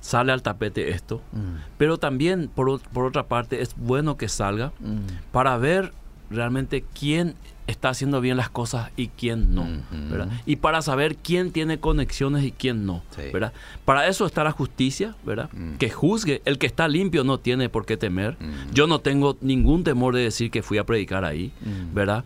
[0.00, 1.56] sale al tapete esto, Mm.
[1.76, 5.30] pero también por, por otra parte es bueno que salga Mm.
[5.32, 5.92] para ver
[6.30, 7.34] realmente quién
[7.70, 9.66] está haciendo bien las cosas y quién no.
[10.10, 10.28] ¿verdad?
[10.46, 13.22] Y para saber quién tiene conexiones y quién no, Sí.
[13.32, 13.52] ¿verdad?
[13.84, 15.48] Para eso está la justicia, ¿verdad?
[15.52, 15.74] Mm.
[15.76, 18.36] Que juzgue, el que está limpio no tiene por qué temer.
[18.40, 18.72] Mm.
[18.74, 21.94] Yo no tengo ningún temor de decir que fui a predicar ahí, Mm.
[21.94, 22.24] ¿verdad?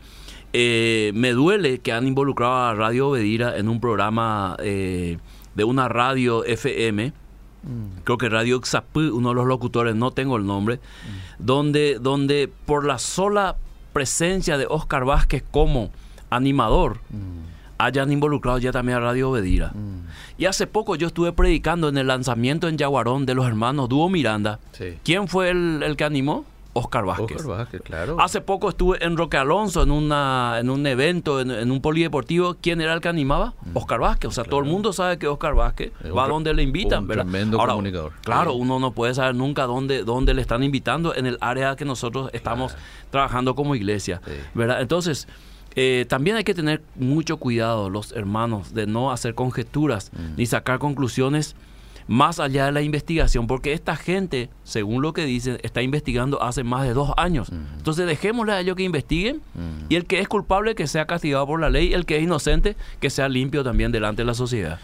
[0.53, 5.19] Eh, me duele que han involucrado a Radio Obedira en un programa eh,
[5.55, 7.13] de una radio FM,
[8.05, 10.79] creo que Radio Xapú, uno de los locutores, no tengo el nombre,
[11.39, 13.57] donde, donde por la sola
[13.95, 15.91] presencia de Oscar Vázquez como
[16.29, 17.45] animador, Mm.
[17.79, 19.69] hayan involucrado ya también a Radio Obedira.
[19.75, 20.07] Mm.
[20.37, 24.09] Y hace poco yo estuve predicando en el lanzamiento en Yaguarón de los hermanos Dúo
[24.11, 24.59] Miranda.
[24.73, 24.99] Sí.
[25.05, 26.45] ¿Quién fue el, el que animó?
[26.77, 27.37] Oscar Vázquez.
[27.39, 28.17] Oscar Vázquez, claro.
[28.21, 32.57] Hace poco estuve en Roque Alonso en, una, en un evento, en, en un polideportivo.
[32.61, 33.55] ¿Quién era el que animaba?
[33.75, 34.29] Oscar Vázquez.
[34.29, 37.03] O sea, todo el mundo sabe que Oscar Vázquez Es va un- donde le invitan.
[37.03, 37.25] un ¿verdad?
[37.25, 38.13] tremendo comunicador.
[38.23, 38.59] Claro, Sí.
[38.61, 42.29] uno no puede saber nunca dónde, dónde le están invitando en el área que nosotros
[42.33, 42.75] estamos
[43.11, 44.21] trabajando como iglesia.
[44.27, 44.33] Sí.
[44.55, 44.81] ¿verdad?
[44.83, 45.29] Entonces,
[45.77, 50.37] eh, también hay que tener mucho cuidado, los hermanos, de no hacer conjeturas Mm.
[50.37, 51.55] ni sacar conclusiones
[52.07, 56.65] más allá de la investigación, porque esta gente, según lo que dicen, está investigando hace
[56.65, 57.51] más de dos años.
[57.77, 59.41] Entonces dejémosle a ellos que investiguen
[59.89, 62.77] y el que es culpable que sea castigado por la ley, el que es inocente
[63.01, 64.79] que sea limpio también delante de la sociedad.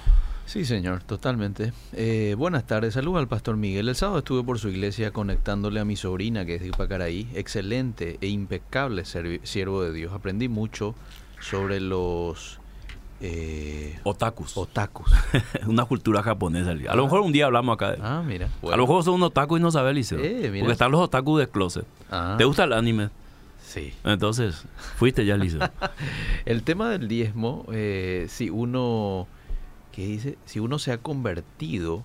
[0.47, 1.73] Sí, señor, totalmente.
[1.93, 3.89] Eh, buenas tardes, saludo al pastor Miguel.
[3.89, 7.29] El sábado estuve por su iglesia conectándole a mi sobrina, que es de Ipacaraí.
[7.35, 10.12] Excelente e impecable siervo de Dios.
[10.12, 10.97] Aprendí mucho
[11.41, 12.59] sobre los
[13.21, 14.57] eh, Otakus.
[14.57, 15.11] otakus.
[15.66, 16.71] Una cultura japonesa.
[16.89, 18.49] A lo mejor un día hablamos acá de Ah, mira.
[18.62, 20.18] A lo mejor son un otaku y no sabes, Liceo.
[20.21, 20.51] Eh.
[20.59, 21.85] Porque están los otakus de closet.
[22.11, 23.11] Ah, ¿Te gusta el anime?
[23.62, 23.93] Sí.
[24.05, 24.64] Entonces,
[24.97, 25.61] fuiste ya, Liceo.
[26.45, 29.29] El tema del diezmo, eh, si uno,
[29.93, 30.39] ¿qué dice?
[30.47, 32.03] Si uno se ha convertido,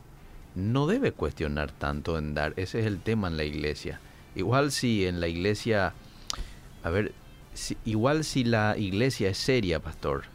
[0.53, 2.53] no debe cuestionar tanto en dar.
[2.57, 3.99] Ese es el tema en la iglesia.
[4.35, 5.93] Igual si en la iglesia,
[6.83, 7.13] a ver,
[7.53, 10.25] si- igual si la iglesia es seria, pastor,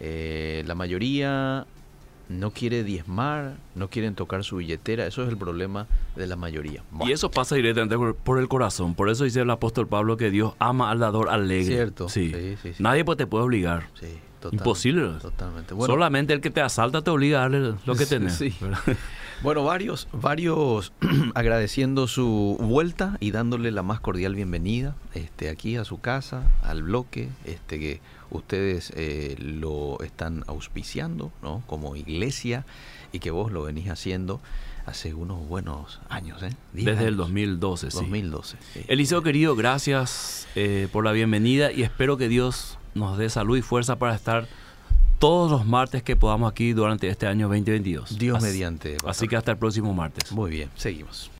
[0.00, 1.66] eh, la mayoría
[2.28, 5.06] no quiere diezmar, no quieren tocar su billetera.
[5.06, 5.86] Eso es el problema
[6.16, 6.82] de la mayoría.
[7.04, 8.94] Y eso pasa directamente por, el corazón.
[8.94, 11.74] Por eso dice el apóstol Pablo que Dios ama al dador alegre.
[11.74, 12.08] Cierto.
[12.08, 12.32] Sí.
[12.32, 12.82] Sí, sí, sí.
[12.82, 13.88] Nadie pues, te puede obligar.
[13.98, 14.06] Sí,
[14.52, 15.18] Imposible.
[15.20, 15.74] Totalmente.
[15.74, 18.42] Bueno, Solamente el que te asalta te obliga a darle lo que tenés.
[19.42, 20.92] Bueno, varios, varios
[21.34, 26.82] agradeciendo su vuelta y dándole la más cordial bienvenida este, aquí a su casa, al
[26.82, 31.62] bloque, este que ustedes eh, lo están auspiciando, ¿no?
[31.66, 32.64] Como iglesia
[33.12, 34.40] y que vos lo venís haciendo
[34.86, 36.50] hace unos buenos años, ¿eh?
[36.72, 37.16] Desde el años.
[37.18, 37.96] 2012, sí.
[37.98, 38.56] 2012.
[38.72, 38.80] sí.
[38.88, 43.62] Eliseo querido, gracias eh, por la bienvenida y espero que Dios nos dé salud y
[43.62, 44.48] fuerza para estar
[45.18, 48.18] todos los martes que podamos aquí durante este año 2022.
[48.18, 48.96] Dios Así- mediante.
[49.06, 50.32] Así que hasta el próximo martes.
[50.32, 51.28] Muy bien, seguimos.